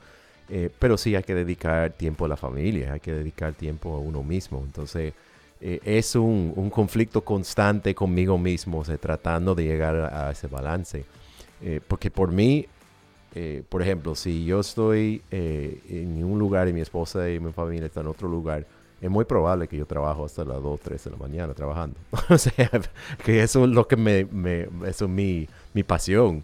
Eh, 0.50 0.70
pero 0.78 0.98
sí 0.98 1.16
hay 1.16 1.24
que 1.24 1.34
dedicar 1.34 1.92
tiempo 1.94 2.26
a 2.26 2.28
la 2.28 2.36
familia, 2.36 2.94
hay 2.94 3.00
que 3.00 3.14
dedicar 3.14 3.54
tiempo 3.54 3.94
a 3.94 4.00
uno 4.00 4.22
mismo. 4.22 4.62
Entonces, 4.66 5.14
es 5.62 6.16
un, 6.16 6.52
un 6.56 6.70
conflicto 6.70 7.24
constante 7.24 7.96
conmigo 7.96 8.38
mismo, 8.38 8.80
o 8.80 8.86
sea, 8.86 8.98
tratando 8.98 9.56
de 9.56 9.64
llegar 9.64 9.96
a 10.14 10.32
ese 10.32 10.48
balance. 10.48 11.06
Eh, 11.62 11.82
porque 11.88 12.12
por 12.12 12.32
mí, 12.32 12.68
eh, 13.34 13.64
por 13.70 13.82
ejemplo, 13.82 14.16
si 14.16 14.46
yo 14.46 14.60
estoy 14.60 15.22
eh, 15.32 15.82
en 15.90 16.24
un 16.24 16.40
lugar 16.40 16.68
y 16.68 16.74
mi 16.74 16.82
esposa 16.82 17.30
y 17.30 17.40
mi 17.40 17.52
familia 17.52 17.88
están 17.88 18.04
en 18.04 18.10
otro 18.10 18.28
lugar, 18.28 18.66
es 19.02 19.10
muy 19.10 19.26
probable 19.26 19.68
que 19.68 19.78
yo 19.78 19.86
trabajo 19.86 20.26
hasta 20.26 20.44
las 20.46 20.62
2, 20.62 20.80
3 20.80 21.04
de 21.04 21.12
la 21.12 21.18
mañana 21.18 21.54
trabajando. 21.54 21.98
o 22.30 22.38
sea, 22.38 22.70
que 23.24 23.44
eso 23.44 23.66
es 23.66 23.70
lo 23.70 23.88
que 23.88 23.98
me, 23.98 24.28
es 24.86 25.02
mi, 25.08 25.48
mi 25.74 25.84
pasión. 25.84 26.44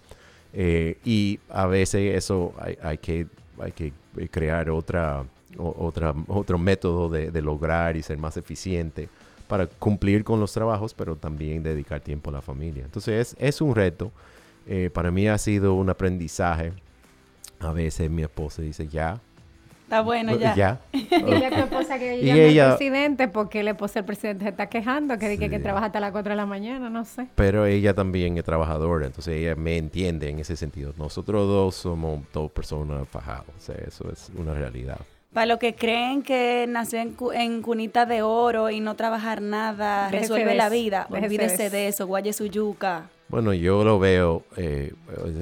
Y 0.54 1.40
a 1.50 1.66
veces 1.66 2.16
eso 2.16 2.54
hay, 2.82 2.98
que, 2.98 3.26
hay 3.58 3.72
que 3.72 3.94
crear 4.30 4.70
otra, 4.70 5.24
otra, 5.58 6.14
otro 6.28 6.58
método 6.58 7.08
de, 7.08 7.32
de 7.32 7.42
lograr 7.42 7.96
y 7.96 8.04
ser 8.04 8.18
más 8.18 8.36
eficiente 8.36 9.08
para 9.52 9.68
cumplir 9.68 10.24
con 10.24 10.40
los 10.40 10.54
trabajos, 10.54 10.94
pero 10.94 11.18
también 11.18 11.62
dedicar 11.62 12.00
tiempo 12.00 12.30
a 12.30 12.34
la 12.34 12.42
familia. 12.42 12.86
Entonces 12.86 13.34
es, 13.34 13.36
es 13.38 13.60
un 13.60 13.76
reto. 13.76 14.10
Eh, 14.74 14.90
para 14.90 15.12
mí 15.12 15.28
ha 15.28 15.38
sido 15.38 15.74
un 15.74 15.90
aprendizaje. 15.90 16.72
A 17.60 17.72
veces 17.74 18.10
mi 18.10 18.22
esposa 18.22 18.62
dice, 18.62 18.88
ya, 18.88 19.20
Está 19.84 20.00
bueno 20.02 20.34
ya. 20.38 20.56
ya. 20.56 20.80
Dile 20.94 21.48
a 21.48 21.50
tu 21.50 21.56
esposa 21.58 22.00
que 22.00 22.20
Y 22.20 22.26
llame 22.28 22.48
ella- 22.48 22.72
al 22.72 22.78
presidente 22.78 23.28
porque 23.28 23.60
el 23.60 23.68
esposo 23.68 23.96
del 23.96 24.06
presidente 24.06 24.46
se 24.46 24.50
está 24.52 24.68
quejando 24.68 25.18
que 25.18 25.28
dice 25.28 25.50
que 25.50 25.58
Sí. 25.58 25.64
trabaja 25.64 25.88
hasta 25.88 26.00
las 26.00 26.14
4 26.14 26.30
de 26.30 26.38
la 26.38 26.46
mañana, 26.46 26.90
no 26.90 27.04
sé. 27.04 27.28
Pero 27.36 27.66
ella 27.66 27.94
también 27.94 28.38
es 28.38 28.46
trabajadora, 28.46 29.06
entonces 29.06 29.36
ella 29.36 29.56
me 29.56 29.76
entiende 29.78 30.30
en 30.30 30.40
ese 30.40 30.56
sentido. 30.56 30.94
Nosotros 30.98 31.46
dos 31.46 31.76
somos 31.76 32.22
dos 32.32 32.50
personas 32.52 33.06
fajadas, 33.10 33.44
o 33.50 33.60
sea, 33.60 33.76
eso 33.86 34.10
es 34.10 34.32
una 34.38 34.54
realidad. 34.54 35.00
Para 35.34 35.46
los 35.48 35.60
que 35.60 35.76
creen 35.76 36.24
que 36.24 36.66
nació 36.70 37.00
en, 37.00 37.12
cu- 37.12 37.34
en 37.34 37.62
cunita 37.62 38.06
de 38.06 38.22
oro 38.22 38.70
y 38.70 38.80
no 38.80 38.96
trabajar 38.96 39.42
nada 39.42 40.06
Déjese 40.10 40.22
resuelve 40.34 40.56
la 40.56 40.70
vida, 40.70 41.08
olvídese 41.10 41.64
de 41.64 41.70
de 41.70 41.88
eso, 41.90 42.08
guaye 42.08 42.32
su 42.32 42.46
yuca. 42.46 43.10
Bueno, 43.32 43.54
yo 43.54 43.86
lo 43.86 43.98
veo, 43.98 44.44
eh, 44.58 44.92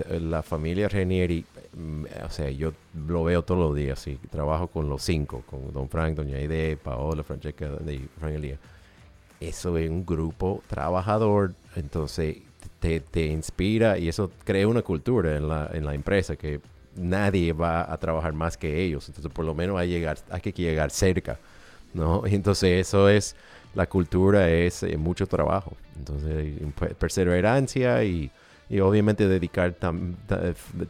eh, 0.10 0.20
la 0.20 0.44
familia 0.44 0.88
Renieri, 0.88 1.44
mm, 1.76 2.06
o 2.24 2.30
sea, 2.30 2.52
yo 2.52 2.72
lo 3.08 3.24
veo 3.24 3.42
todos 3.42 3.60
los 3.60 3.76
días, 3.76 3.98
sí. 3.98 4.20
Trabajo 4.30 4.68
con 4.68 4.88
los 4.88 5.02
cinco, 5.02 5.42
con 5.50 5.74
Don 5.74 5.90
Frank, 5.90 6.16
Doña 6.16 6.38
Aide, 6.38 6.78
Paola, 6.78 7.24
Francesca 7.24 7.68
y 7.88 8.08
Frank 8.20 8.36
Elías. 8.36 8.60
Eso 9.40 9.76
es 9.76 9.90
un 9.90 10.06
grupo 10.06 10.62
trabajador, 10.68 11.56
entonces 11.76 12.38
te, 12.80 13.00
te 13.00 13.26
inspira 13.26 13.98
y 13.98 14.08
eso 14.08 14.30
crea 14.44 14.68
una 14.68 14.84
cultura 14.84 15.36
en 15.36 15.50
la, 15.50 15.72
en 15.74 15.84
la 15.84 15.96
empresa 15.96 16.36
que 16.36 16.62
nadie 16.96 17.54
va 17.54 17.92
a 17.92 17.98
trabajar 17.98 18.34
más 18.34 18.56
que 18.56 18.84
ellos. 18.84 19.08
Entonces, 19.10 19.32
por 19.34 19.46
lo 19.46 19.56
menos 19.56 19.80
hay, 19.80 19.90
llegar, 19.90 20.20
hay 20.30 20.42
que 20.42 20.52
llegar 20.52 20.92
cerca, 20.92 21.40
¿no? 21.94 22.24
Y 22.28 22.36
entonces 22.36 22.88
eso 22.88 23.10
es, 23.10 23.36
la 23.76 23.88
cultura 23.88 24.50
es 24.50 24.84
eh, 24.84 24.98
mucho 24.98 25.28
trabajo. 25.28 25.74
Entonces, 25.98 26.54
pe- 26.80 26.96
perseverancia 26.96 28.04
y, 28.04 28.32
y 28.70 28.80
obviamente 28.80 29.28
dedicar 29.28 29.76
tam- 29.80 30.16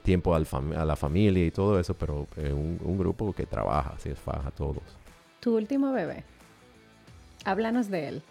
tiempo 0.04 0.36
al 0.36 0.46
fam- 0.46 0.76
a 0.76 0.86
la 0.86 0.96
familia 0.96 1.46
y 1.46 1.52
todo 1.52 1.80
eso, 1.80 1.94
pero 1.96 2.28
eh, 2.38 2.54
un, 2.54 2.80
un 2.84 2.98
grupo 2.98 3.34
que 3.34 3.46
trabaja, 3.46 3.94
así 3.96 4.10
es 4.10 4.20
faja 4.20 4.52
todos. 4.52 4.84
Tu 5.40 5.56
último 5.56 5.92
bebé. 5.92 6.24
Háblanos 7.46 7.90
de 7.90 8.08
él. 8.10 8.22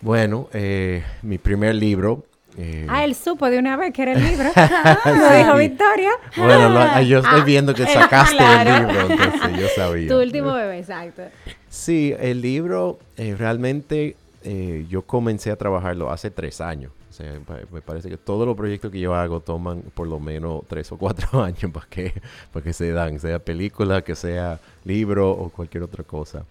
Bueno, 0.00 0.48
eh, 0.52 1.04
mi 1.22 1.38
primer 1.38 1.74
libro. 1.74 2.24
Eh, 2.58 2.86
Ah, 2.88 3.04
él 3.04 3.14
supo 3.14 3.48
de 3.50 3.58
una 3.58 3.76
vez 3.76 3.92
que 3.92 4.02
era 4.02 4.12
el 4.12 4.22
libro. 4.22 4.50
Lo 5.04 5.36
dijo. 5.36 5.56
Victoria. 5.56 6.10
Bueno, 6.36 6.68
lo- 6.68 7.00
yo 7.02 7.18
estoy 7.20 7.40
Ah, 7.40 7.44
viendo 7.44 7.74
que 7.74 7.84
eh, 7.84 7.88
sacaste 7.92 8.36
claro. 8.36 8.70
el 8.70 8.86
libro, 8.96 9.06
entonces 9.12 9.60
yo 9.60 9.68
sabía. 9.74 10.08
Tu 10.08 10.20
último 10.20 10.52
bebé, 10.52 10.78
exacto. 10.80 11.22
Sí, 11.68 12.14
el 12.18 12.40
libro 12.42 12.98
eh, 13.16 13.34
realmente 13.38 14.16
eh, 14.44 14.86
yo 14.90 15.02
comencé 15.02 15.50
a 15.50 15.56
trabajarlo 15.56 16.10
hace 16.10 16.30
tres 16.30 16.60
años. 16.60 16.92
O 17.08 17.14
sea, 17.14 17.30
me 17.70 17.82
parece 17.82 18.08
que 18.08 18.16
todos 18.16 18.46
los 18.46 18.56
proyectos 18.56 18.90
que 18.90 18.98
yo 18.98 19.14
hago 19.14 19.40
toman 19.40 19.82
por 19.94 20.06
lo 20.08 20.18
menos 20.18 20.62
tres 20.66 20.90
o 20.92 20.96
cuatro 20.98 21.42
años 21.44 21.70
para 21.72 21.86
que, 21.86 22.12
para 22.52 22.64
que 22.64 22.72
se 22.72 22.90
dan, 22.90 23.20
sea 23.20 23.38
película, 23.38 24.02
que 24.02 24.14
sea 24.14 24.58
libro 24.84 25.30
o 25.30 25.48
cualquier 25.50 25.82
otra 25.82 26.04
cosa. 26.04 26.44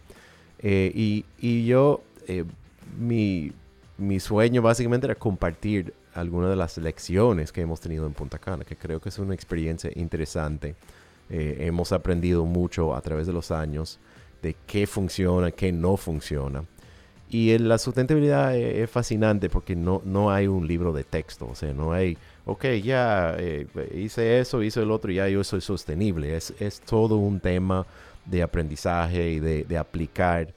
Y, 0.64 1.26
y 1.40 1.66
yo, 1.66 2.02
mi, 2.98 3.52
mi 4.02 4.20
sueño 4.20 4.62
básicamente 4.62 5.06
era 5.08 5.16
compartir 5.16 5.94
algunas 6.14 6.50
de 6.50 6.56
las 6.56 6.78
lecciones 6.78 7.52
que 7.52 7.62
hemos 7.62 7.80
tenido 7.80 8.06
en 8.06 8.14
Punta 8.14 8.40
Cana, 8.40 8.66
que 8.66 8.76
creo 8.76 9.00
que 9.00 9.10
es 9.10 9.20
una 9.20 9.34
experiencia 9.36 9.92
interesante. 9.96 10.76
Eh, 11.30 11.58
hemos 11.62 11.92
aprendido 11.92 12.46
mucho 12.46 12.96
a 12.96 13.02
través 13.02 13.28
de 13.28 13.34
los 13.34 13.52
años 13.52 14.00
de 14.42 14.56
qué 14.68 14.88
funciona, 14.88 15.52
qué 15.52 15.72
no 15.72 15.98
funciona. 15.98 16.66
Y 17.30 17.58
la 17.60 17.78
sustentabilidad 17.78 18.58
es, 18.58 18.80
es 18.80 18.90
fascinante 18.90 19.50
porque 19.50 19.76
no, 19.76 20.02
no 20.04 20.32
hay 20.32 20.48
un 20.48 20.68
libro 20.68 20.92
de 20.92 21.04
texto, 21.04 21.48
o 21.50 21.56
sea, 21.56 21.72
no 21.72 21.94
hay, 21.94 22.18
ok, 22.46 22.66
ya 22.84 23.36
eh, 23.38 23.68
hice 23.94 24.40
eso, 24.40 24.62
hice 24.64 24.82
el 24.82 24.92
otro, 24.92 25.12
ya 25.12 25.30
yo 25.30 25.44
soy 25.44 25.62
sostenible. 25.62 26.36
Es, 26.36 26.54
es 26.60 26.82
todo 26.82 27.18
un 27.18 27.40
tema 27.40 27.86
de 28.26 28.44
aprendizaje 28.44 29.30
y 29.30 29.40
de, 29.40 29.64
de 29.64 29.78
aplicar 29.78 30.54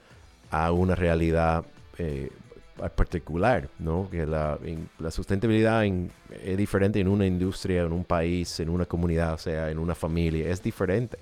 a 0.51 0.73
una 0.73 0.95
realidad 0.95 1.65
eh, 1.99 2.31
particular, 2.75 3.69
¿no? 3.79 4.09
Que 4.11 4.27
la, 4.27 4.59
en- 4.65 4.89
la 4.99 5.11
sustentabilidad 5.11 5.85
en- 5.85 6.11
es 6.45 6.57
diferente 6.57 7.01
en 7.01 7.09
una 7.09 7.27
industria, 7.27 7.83
en 7.83 7.93
un 7.93 8.05
país, 8.05 8.59
en 8.61 8.69
una 8.69 8.85
comunidad, 8.87 9.35
o 9.35 9.39
sea, 9.39 9.71
en 9.71 9.79
una 9.79 9.95
familia, 9.95 10.49
es 10.51 10.63
diferente. 10.63 11.19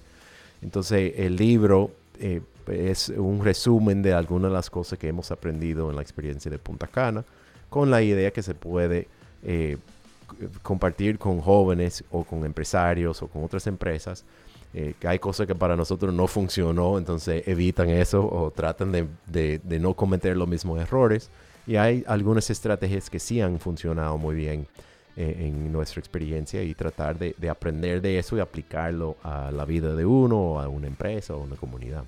Entonces, 0.62 1.14
el 1.16 1.36
libro 1.36 1.90
eh, 2.18 2.40
es 2.68 3.08
un 3.10 3.44
resumen 3.44 4.02
de 4.02 4.12
algunas 4.14 4.50
de 4.50 4.54
las 4.54 4.70
cosas 4.70 4.98
que 4.98 5.08
hemos 5.08 5.30
aprendido 5.30 5.90
en 5.90 5.96
la 5.96 6.02
experiencia 6.02 6.50
de 6.50 6.58
Punta 6.58 6.86
Cana, 6.86 7.24
con 7.68 7.90
la 7.90 8.02
idea 8.02 8.30
que 8.30 8.42
se 8.42 8.54
puede 8.54 9.08
eh, 9.44 9.76
compartir 10.62 11.18
con 11.18 11.40
jóvenes 11.40 12.04
o 12.10 12.24
con 12.24 12.44
empresarios 12.44 13.22
o 13.22 13.28
con 13.28 13.44
otras 13.44 13.66
empresas. 13.66 14.24
Eh, 14.74 14.94
que 14.98 15.08
hay 15.08 15.18
cosas 15.18 15.46
que 15.46 15.54
para 15.54 15.76
nosotros 15.76 16.12
no 16.14 16.26
funcionó, 16.26 16.98
entonces 16.98 17.46
evitan 17.46 17.88
eso 17.90 18.26
o 18.26 18.50
tratan 18.50 18.92
de, 18.92 19.06
de- 19.26 19.60
de 19.62 19.78
no 19.78 19.94
cometer 19.94 20.36
los 20.36 20.48
mismos 20.48 20.80
errores. 20.80 21.30
Y 21.66 21.76
hay 21.76 22.02
algunas 22.06 22.50
estrategias 22.50 23.08
que 23.10 23.18
sí 23.18 23.40
han 23.40 23.60
funcionado 23.60 24.18
muy 24.18 24.34
bien 24.34 24.66
eh, 25.16 25.36
en 25.46 25.70
nuestra 25.70 26.00
experiencia 26.00 26.62
y 26.62 26.74
tratar 26.74 27.18
de, 27.18 27.34
de 27.38 27.48
aprender 27.50 28.00
de 28.00 28.18
eso 28.18 28.36
y 28.36 28.40
aplicarlo 28.40 29.16
a 29.22 29.50
la 29.52 29.64
vida 29.64 29.94
de 29.94 30.04
uno, 30.06 30.58
a 30.60 30.68
una 30.68 30.86
empresa 30.86 31.34
o 31.34 31.40
a 31.40 31.44
una 31.44 31.56
comunidad. 31.56 32.04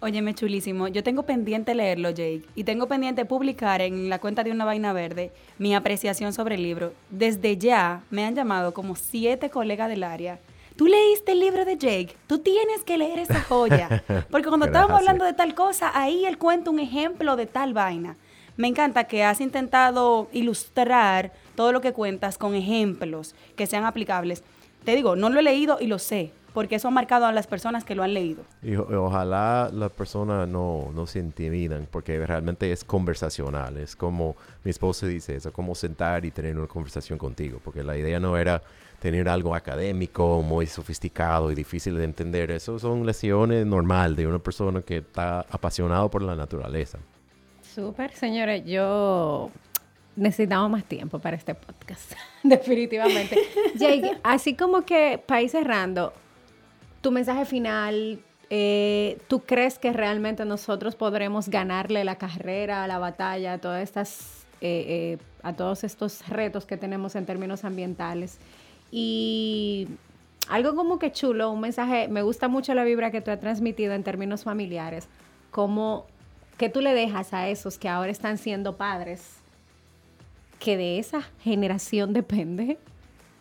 Óyeme, 0.00 0.34
chulísimo. 0.34 0.88
Yo 0.88 1.04
tengo 1.04 1.22
pendiente 1.22 1.74
leerlo, 1.76 2.10
Jake, 2.10 2.42
y 2.56 2.64
tengo 2.64 2.88
pendiente 2.88 3.24
publicar 3.24 3.80
en 3.80 4.08
la 4.08 4.18
cuenta 4.18 4.42
de 4.42 4.50
Una 4.50 4.64
Vaina 4.64 4.92
Verde 4.92 5.30
mi 5.58 5.76
apreciación 5.76 6.32
sobre 6.32 6.56
el 6.56 6.62
libro. 6.64 6.92
Desde 7.08 7.56
ya 7.56 8.02
me 8.10 8.24
han 8.24 8.34
llamado 8.34 8.74
como 8.74 8.96
siete 8.96 9.48
colegas 9.48 9.88
del 9.88 10.02
área. 10.02 10.40
Tú 10.82 10.88
leíste 10.88 11.30
el 11.30 11.38
libro 11.38 11.64
de 11.64 11.78
Jake, 11.78 12.16
tú 12.26 12.40
tienes 12.40 12.82
que 12.82 12.98
leer 12.98 13.20
esa 13.20 13.40
joya. 13.40 14.02
Porque 14.32 14.48
cuando 14.48 14.66
estábamos 14.66 14.98
hablando 14.98 15.24
de 15.24 15.32
tal 15.32 15.54
cosa, 15.54 15.92
ahí 15.94 16.24
él 16.26 16.38
cuenta 16.38 16.70
un 16.70 16.80
ejemplo 16.80 17.36
de 17.36 17.46
tal 17.46 17.72
vaina. 17.72 18.16
Me 18.56 18.66
encanta 18.66 19.04
que 19.04 19.22
has 19.22 19.40
intentado 19.40 20.28
ilustrar 20.32 21.30
todo 21.54 21.70
lo 21.70 21.80
que 21.80 21.92
cuentas 21.92 22.36
con 22.36 22.56
ejemplos 22.56 23.36
que 23.54 23.68
sean 23.68 23.84
aplicables. 23.84 24.42
Te 24.84 24.96
digo, 24.96 25.14
no 25.14 25.30
lo 25.30 25.38
he 25.38 25.44
leído 25.44 25.78
y 25.80 25.86
lo 25.86 26.00
sé, 26.00 26.32
porque 26.52 26.74
eso 26.74 26.88
ha 26.88 26.90
marcado 26.90 27.26
a 27.26 27.32
las 27.32 27.46
personas 27.46 27.84
que 27.84 27.94
lo 27.94 28.02
han 28.02 28.12
leído. 28.12 28.42
Y, 28.60 28.74
ojalá 28.74 29.70
las 29.72 29.92
personas 29.92 30.48
no, 30.48 30.90
no 30.92 31.06
se 31.06 31.20
intimidan, 31.20 31.86
porque 31.88 32.26
realmente 32.26 32.72
es 32.72 32.82
conversacional. 32.82 33.76
Es 33.76 33.94
como 33.94 34.34
mi 34.64 34.72
esposa 34.72 35.06
dice, 35.06 35.36
es 35.36 35.46
como 35.52 35.76
sentar 35.76 36.24
y 36.24 36.32
tener 36.32 36.58
una 36.58 36.66
conversación 36.66 37.20
contigo, 37.20 37.60
porque 37.62 37.84
la 37.84 37.96
idea 37.96 38.18
no 38.18 38.36
era 38.36 38.62
tener 39.02 39.28
algo 39.28 39.52
académico, 39.56 40.42
muy 40.42 40.68
sofisticado 40.68 41.50
y 41.50 41.56
difícil 41.56 41.96
de 41.96 42.04
entender. 42.04 42.52
Eso 42.52 42.78
son 42.78 43.04
lesiones 43.04 43.66
normal 43.66 44.14
de 44.14 44.28
una 44.28 44.38
persona 44.38 44.80
que 44.80 44.98
está 44.98 45.40
apasionado 45.40 46.08
por 46.08 46.22
la 46.22 46.36
naturaleza. 46.36 46.98
Súper, 47.74 48.12
señores. 48.12 48.64
Yo 48.64 49.50
necesitamos 50.14 50.70
más 50.70 50.84
tiempo 50.84 51.18
para 51.18 51.36
este 51.36 51.56
podcast, 51.56 52.12
definitivamente. 52.44 53.36
Jake, 53.74 54.18
así 54.22 54.54
como 54.54 54.82
que 54.82 55.20
para 55.26 55.42
ir 55.42 55.50
cerrando, 55.50 56.12
tu 57.00 57.10
mensaje 57.10 57.44
final, 57.44 58.20
eh, 58.50 59.18
¿tú 59.26 59.40
crees 59.40 59.80
que 59.80 59.92
realmente 59.92 60.44
nosotros 60.44 60.94
podremos 60.94 61.48
ganarle 61.48 62.04
la 62.04 62.18
carrera, 62.18 62.86
la 62.86 63.00
batalla, 63.00 63.54
a 63.54 63.58
todas 63.58 63.82
estas, 63.82 64.46
eh, 64.60 64.84
eh, 64.86 65.18
a 65.42 65.54
todos 65.54 65.82
estos 65.82 66.28
retos 66.28 66.66
que 66.66 66.76
tenemos 66.76 67.16
en 67.16 67.26
términos 67.26 67.64
ambientales? 67.64 68.38
Y 68.92 69.88
algo 70.48 70.76
como 70.76 70.98
que 70.98 71.10
chulo, 71.10 71.50
un 71.50 71.60
mensaje, 71.60 72.06
me 72.08 72.22
gusta 72.22 72.46
mucho 72.46 72.74
la 72.74 72.84
vibra 72.84 73.10
que 73.10 73.22
tú 73.22 73.30
has 73.30 73.40
transmitido 73.40 73.94
en 73.94 74.04
términos 74.04 74.44
familiares, 74.44 75.08
como 75.50 76.06
que 76.58 76.68
tú 76.68 76.80
le 76.80 76.92
dejas 76.92 77.32
a 77.32 77.48
esos 77.48 77.78
que 77.78 77.88
ahora 77.88 78.12
están 78.12 78.38
siendo 78.38 78.76
padres, 78.76 79.38
que 80.58 80.76
de 80.76 80.98
esa 80.98 81.22
generación 81.40 82.12
depende 82.12 82.78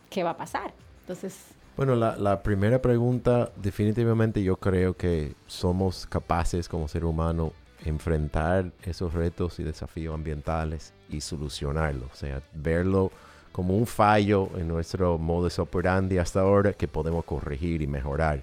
qué 0.09 0.23
va 0.23 0.31
a 0.31 0.37
pasar. 0.37 0.73
Entonces, 1.01 1.53
bueno, 1.77 1.95
la, 1.95 2.43
primera 2.43 2.81
pregunta, 2.81 3.51
definitivamente 3.55 4.43
yo 4.43 4.57
creo 4.57 4.95
que 4.95 5.33
somos 5.47 6.05
capaces 6.05 6.69
como 6.69 6.87
ser 6.87 7.05
humano 7.05 7.53
enfrentar 7.85 8.71
esos 8.83 9.13
retos 9.13 9.59
y 9.59 9.63
desafíos 9.63 10.13
ambientales 10.13 10.93
y 11.09 11.21
solucionarlos. 11.21 12.11
O 12.11 12.15
sea, 12.15 12.43
verlo 12.53 13.11
como 13.51 13.75
un 13.75 13.85
fallo 13.85 14.49
en 14.57 14.67
nuestro 14.67 15.17
modus 15.17 15.59
operandi 15.59 16.17
hasta 16.17 16.41
ahora 16.41 16.73
que 16.73 16.87
podemos 16.87 17.25
corregir 17.25 17.81
y 17.81 17.87
mejorar. 17.87 18.41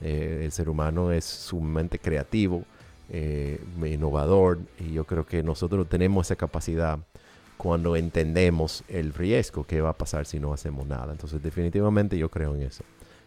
Eh, 0.00 0.42
el 0.44 0.52
ser 0.52 0.68
humano 0.68 1.12
es 1.12 1.24
sumamente 1.24 1.98
creativo, 1.98 2.64
eh, 3.08 3.60
innovador 3.84 4.58
y 4.78 4.92
yo 4.92 5.04
creo 5.04 5.24
que 5.26 5.42
nosotros 5.42 5.88
tenemos 5.88 6.26
esa 6.26 6.36
capacidad 6.36 6.98
cuando 7.56 7.94
entendemos 7.94 8.82
el 8.88 9.14
riesgo 9.14 9.64
que 9.64 9.80
va 9.80 9.90
a 9.90 9.92
pasar 9.92 10.26
si 10.26 10.40
no 10.40 10.52
hacemos 10.52 10.86
nada. 10.86 11.12
Entonces 11.12 11.42
definitivamente 11.42 12.18
yo 12.18 12.28
creo 12.28 12.54
en 12.54 12.62
eso. 12.62 12.82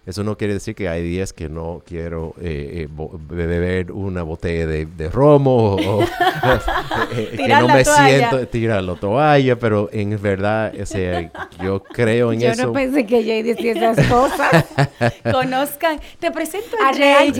Eso 0.06 0.24
no 0.24 0.38
quiere 0.38 0.54
decir 0.54 0.76
que 0.76 0.88
hay 0.88 1.02
días 1.02 1.34
que 1.34 1.50
no 1.50 1.82
quiero 1.84 2.36
eh, 2.40 2.86
eh, 2.86 3.18
beber 3.28 3.92
una 3.92 4.22
botella 4.22 4.68
de, 4.68 5.10
romo 5.10 5.76
o, 5.76 6.04
eh, 7.12 7.34
que 7.36 7.48
no 7.48 7.68
me 7.68 7.84
siento 7.84 8.48
tirar 8.48 8.84
la 8.84 8.96
toalla, 8.96 9.58
pero 9.58 9.90
en 9.92 10.22
verdad, 10.22 10.74
yo 11.60 11.82
creo 11.84 12.32
en 12.32 12.44
eso. 12.44 12.62
Yo 12.62 12.68
no 12.68 12.74
pensé 12.74 13.08
que 13.08 13.24
Jay 13.24 13.42
decía 13.42 13.72
esas 13.72 14.08
cosas. 14.08 14.66
Conozcan, 15.32 16.00
te 16.20 16.30
presento 16.30 16.76
a 16.84 16.94
Jay. 16.94 17.34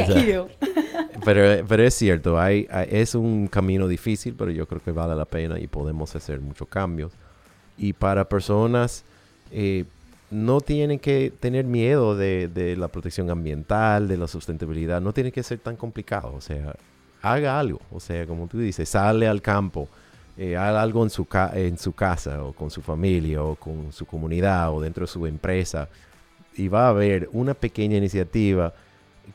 pero, 1.24 1.66
pero 1.68 1.84
es 1.84 1.94
cierto, 1.94 2.40
hay, 2.40 2.68
es 2.90 3.14
un 3.14 3.48
camino 3.48 3.88
difícil, 3.88 4.34
pero 4.36 4.50
yo 4.50 4.68
creo 4.68 4.82
que 4.82 4.92
vale 4.92 5.16
la 5.16 5.26
pena 5.26 5.60
y 5.60 5.68
podemos 5.68 6.16
hacer 6.16 6.40
muchos 6.42 6.68
cambios. 6.68 7.12
Y 7.78 7.94
para 7.94 8.28
personas 8.28 9.06
no 10.32 10.62
tienen 10.62 11.00
que 11.00 11.32
tener 11.40 11.66
miedo 11.66 12.16
de, 12.16 12.76
la 12.78 12.88
protección 12.88 13.30
ambiental, 13.30 14.08
de 14.08 14.18
la 14.18 14.28
sustentabilidad, 14.28 15.02
no 15.02 15.14
tiene 15.14 15.32
que 15.32 15.44
ser 15.44 15.60
tan 15.60 15.76
complicado, 15.76 16.34
o 16.34 16.42
sea, 16.42 16.76
haga 17.22 17.60
algo, 17.60 17.80
o 17.92 18.00
sea, 18.00 18.26
como 18.26 18.48
tú 18.48 18.60
dices, 18.60 18.90
sale 18.90 19.28
al 19.28 19.42
campo, 19.42 19.88
eh, 20.38 20.58
haga 20.58 20.82
algo 20.82 21.04
en 21.04 21.10
su, 21.10 21.28
en 21.54 21.78
su 21.78 21.94
casa 21.94 22.44
o 22.44 22.54
con 22.54 22.70
su 22.70 22.82
familia 22.82 23.44
o 23.44 23.56
con 23.56 23.92
su 23.94 24.06
comunidad 24.06 24.74
o 24.74 24.82
dentro 24.82 25.06
de 25.06 25.12
su 25.12 25.26
empresa 25.26 25.88
y 26.56 26.68
va 26.68 26.88
a 26.88 26.90
haber 26.90 27.30
una 27.32 27.54
pequeña 27.54 27.98
iniciativa 27.98 28.74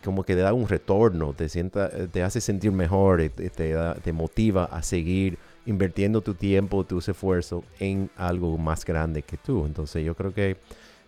como 0.04 0.22
que 0.22 0.34
te 0.34 0.40
da 0.40 0.52
un 0.52 0.68
retorno, 0.68 1.32
te, 1.32 1.48
sienta, 1.48 1.88
te 1.88 2.22
hace 2.22 2.40
sentir 2.40 2.70
mejor, 2.70 3.28
te, 3.34 3.50
te 3.50 4.12
motiva 4.12 4.64
a 4.64 4.82
seguir 4.82 5.38
invirtiendo 5.66 6.20
tu 6.20 6.34
tiempo, 6.34 6.84
tus 6.84 7.08
esfuerzos 7.08 7.64
en 7.78 8.10
algo 8.16 8.56
más 8.58 8.84
grande 8.84 9.22
que 9.22 9.36
tú. 9.36 9.66
Entonces 9.66 10.04
yo 10.04 10.14
creo 10.14 10.32
que 10.32 10.56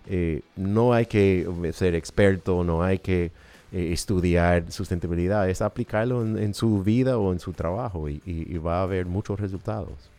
eh, 0.06 0.42
no 0.56 0.92
hay 0.92 1.06
que 1.06 1.46
ser 1.72 1.94
experto, 1.94 2.64
no 2.64 2.82
hay 2.82 2.98
que 2.98 3.30
eh, 3.72 3.92
estudiar 3.92 4.70
sustentabilidad, 4.70 5.48
es 5.48 5.62
aplicarlo 5.62 6.22
en, 6.22 6.54
su 6.54 6.82
vida 6.82 7.18
o 7.18 7.32
en 7.32 7.40
su 7.40 7.52
trabajo 7.52 8.08
y, 8.08 8.20
va 8.58 8.80
a 8.80 8.82
haber 8.82 9.06
muchos 9.06 9.40
resultados. 9.40 10.10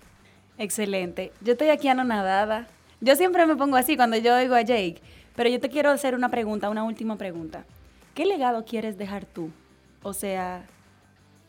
Excelente. 0.57 1.31
Yo 1.41 1.53
estoy 1.53 1.69
aquí 1.69 1.87
anonadada. 1.87 2.67
Yo 3.01 3.15
siempre 3.15 3.45
me 3.45 3.55
pongo 3.55 3.75
así 3.75 3.95
cuando 3.95 4.17
yo 4.17 4.35
oigo 4.35 4.55
a 4.55 4.61
Jake, 4.61 5.01
pero 5.35 5.49
yo 5.49 5.59
te 5.59 5.69
quiero 5.69 5.89
hacer 5.89 6.15
una 6.15 6.29
pregunta, 6.29 6.69
una 6.69 6.83
última 6.83 7.17
pregunta. 7.17 7.65
¿Qué 8.15 8.25
legado 8.25 8.63
quieres 8.63 8.97
dejar 8.97 9.25
tú? 9.25 9.51
O 10.03 10.13
sea, 10.13 10.65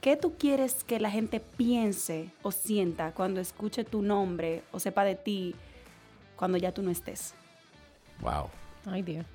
¿qué 0.01 0.17
tú 0.17 0.35
quieres 0.39 0.83
que 0.85 0.99
la 1.01 1.11
gente 1.11 1.41
piense 1.41 2.31
o 2.43 2.51
sienta 2.51 3.13
cuando 3.13 3.41
escuche 3.41 3.85
tu 3.85 4.03
nombre 4.03 4.63
o 4.73 4.81
sepa 4.81 5.05
de 5.05 5.15
ti 5.15 5.55
cuando 6.37 6.59
ya 6.59 6.73
tú 6.73 6.83
no 6.83 6.91
estés? 6.91 7.35
Wow. 8.21 8.51
Ay, 8.87 9.03
Dios. 9.03 9.27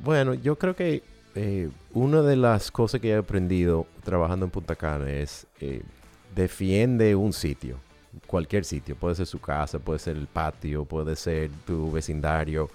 Bueno, 0.00 0.34
yo 0.34 0.56
creo 0.56 0.74
que 0.74 1.02
eh, 1.34 1.68
una 1.92 2.22
de 2.22 2.36
las 2.36 2.70
cosas 2.70 3.00
que 3.00 3.10
he 3.10 3.16
aprendido 3.16 3.86
trabajando 4.02 4.44
en 4.44 4.50
Punta 4.50 4.74
Cana 4.74 5.10
es 5.10 5.46
eh, 5.60 5.82
defiende 6.34 7.14
un 7.14 7.32
sitio, 7.32 7.78
cualquier 8.26 8.64
sitio, 8.64 8.96
puede 8.96 9.14
ser 9.14 9.26
su 9.26 9.40
casa, 9.40 9.78
puede 9.78 9.98
ser 9.98 10.16
el 10.16 10.26
patio, 10.26 10.84
puede 10.84 11.16
ser 11.16 11.50
tu 11.66 11.90
vecindario. 11.92 12.68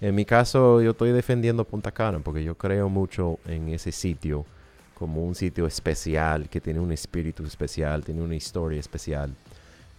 En 0.00 0.14
mi 0.14 0.24
caso, 0.24 0.80
yo 0.80 0.92
estoy 0.92 1.10
defendiendo 1.12 1.64
Punta 1.64 1.90
Cana 1.90 2.20
porque 2.20 2.42
yo 2.42 2.56
creo 2.56 2.88
mucho 2.88 3.38
en 3.46 3.68
ese 3.68 3.92
sitio 3.92 4.44
como 4.94 5.24
un 5.24 5.34
sitio 5.34 5.66
especial, 5.66 6.48
que 6.48 6.60
tiene 6.60 6.80
un 6.80 6.92
espíritu 6.92 7.44
especial, 7.44 8.04
tiene 8.04 8.22
una 8.22 8.36
historia 8.36 8.78
especial. 8.78 9.34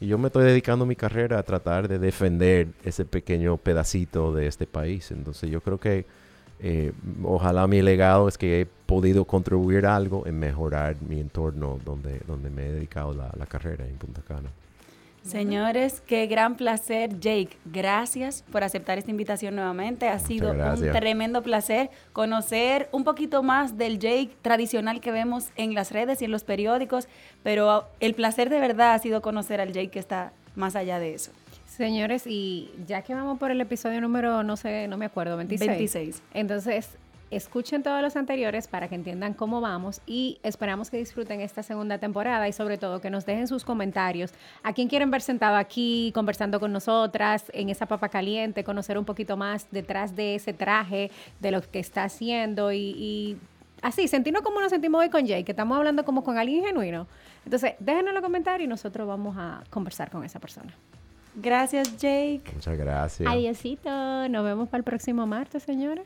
Y 0.01 0.07
yo 0.07 0.17
me 0.17 0.27
estoy 0.29 0.45
dedicando 0.45 0.87
mi 0.87 0.95
carrera 0.95 1.37
a 1.37 1.43
tratar 1.43 1.87
de 1.87 1.99
defender 1.99 2.69
ese 2.83 3.05
pequeño 3.05 3.57
pedacito 3.57 4.33
de 4.33 4.47
este 4.47 4.65
país. 4.65 5.11
Entonces 5.11 5.51
yo 5.51 5.61
creo 5.61 5.79
que 5.79 6.05
eh, 6.59 6.91
ojalá 7.23 7.67
mi 7.67 7.83
legado 7.83 8.27
es 8.27 8.35
que 8.35 8.61
he 8.61 8.65
podido 8.65 9.25
contribuir 9.25 9.85
algo 9.85 10.25
en 10.25 10.39
mejorar 10.39 10.95
mi 11.07 11.19
entorno 11.19 11.79
donde, 11.85 12.19
donde 12.25 12.49
me 12.49 12.65
he 12.65 12.71
dedicado 12.71 13.13
la, 13.13 13.31
la 13.37 13.45
carrera 13.45 13.85
en 13.85 13.95
Punta 13.95 14.23
Cana. 14.27 14.49
Señores, 15.23 16.01
qué 16.07 16.25
gran 16.25 16.55
placer, 16.55 17.19
Jake. 17.19 17.57
Gracias 17.65 18.43
por 18.51 18.63
aceptar 18.63 18.97
esta 18.97 19.12
invitación 19.12 19.55
nuevamente. 19.55 20.07
Ha 20.07 20.17
sido 20.19 20.51
un 20.51 20.91
tremendo 20.91 21.43
placer 21.43 21.91
conocer 22.12 22.89
un 22.91 23.03
poquito 23.03 23.43
más 23.43 23.77
del 23.77 23.99
Jake 23.99 24.31
tradicional 24.41 24.99
que 24.99 25.12
vemos 25.12 25.49
en 25.55 25.75
las 25.75 25.91
redes 25.91 26.21
y 26.21 26.25
en 26.25 26.31
los 26.31 26.43
periódicos, 26.43 27.07
pero 27.43 27.88
el 27.99 28.15
placer 28.15 28.49
de 28.49 28.60
verdad 28.60 28.93
ha 28.93 28.99
sido 28.99 29.21
conocer 29.21 29.62
al 29.62 29.73
Jake 29.73 29.89
que 29.89 29.99
está 29.99 30.34
más 30.55 30.75
allá 30.75 30.99
de 30.99 31.13
eso. 31.13 31.31
Señores, 31.67 32.23
y 32.25 32.71
ya 32.86 33.01
que 33.01 33.13
vamos 33.13 33.39
por 33.39 33.51
el 33.51 33.62
episodio 33.62 34.01
número, 34.01 34.43
no 34.43 34.57
sé, 34.57 34.88
no 34.88 34.97
me 34.97 35.05
acuerdo, 35.05 35.38
26. 35.38 35.69
26. 35.69 36.23
Entonces, 36.33 36.89
escuchen 37.32 37.82
todos 37.82 38.02
los 38.02 38.15
anteriores 38.15 38.67
para 38.67 38.88
que 38.88 38.96
entiendan 38.96 39.34
cómo 39.34 39.62
vamos 39.62 40.02
y 40.06 40.40
esperamos 40.44 40.92
que 40.92 40.98
disfruten 40.98 41.42
esta 41.42 41.63
segunda 41.63 41.98
temporada 41.98 42.48
y 42.48 42.54
sobre 42.54 42.77
todo 42.77 43.02
que 43.02 43.10
nos 43.10 43.25
dejen 43.25 43.48
sus 43.48 43.63
comentarios. 43.63 44.34
¿A 44.63 44.73
quién 44.73 44.90
quieren 44.90 45.10
ver 45.10 45.21
sentado 45.21 45.56
aquí 45.56 46.12
conversando 46.13 46.60
con 46.60 46.71
nosotras 46.71 47.46
en 47.54 47.69
esa 47.69 47.86
papa 47.86 48.10
caliente, 48.10 48.63
conocer 48.63 48.98
un 48.98 49.06
poquito 49.06 49.38
más 49.38 49.67
detrás 49.71 50.15
de 50.15 50.36
ese 50.36 50.54
traje, 50.54 51.10
de 51.40 51.52
lo 51.52 51.62
que 51.62 51.79
está 51.79 52.04
haciendo 52.04 52.73
y, 52.73 53.38
así, 53.82 54.08
sentirnos 54.08 54.44
como 54.44 54.60
nos 54.60 54.69
sentimos 54.69 55.02
hoy 55.02 55.10
con 55.10 55.25
Jay, 55.25 55.44
que 55.44 55.54
estamos 55.54 55.77
hablando 55.77 56.04
como 56.04 56.23
con 56.23 56.38
alguien 56.38 56.65
genuino? 56.65 57.08
Entonces, 57.46 57.73
déjenos 57.79 58.10
en 58.10 58.15
los 58.15 58.23
comentarios 58.23 58.65
y 58.65 58.69
nosotros 58.69 59.08
vamos 59.08 59.36
a 59.38 59.63
conversar 59.69 60.12
con 60.12 60.23
esa 60.25 60.40
persona. 60.40 60.73
Gracias, 61.34 61.98
Jake. 61.98 62.44
Muchas 62.54 62.77
gracias. 62.77 63.32
Adiósito. 63.32 63.90
Nos 64.27 64.44
vemos 64.44 64.67
para 64.67 64.79
el 64.79 64.84
próximo 64.84 65.25
martes, 65.25 65.63
señores. 65.63 66.06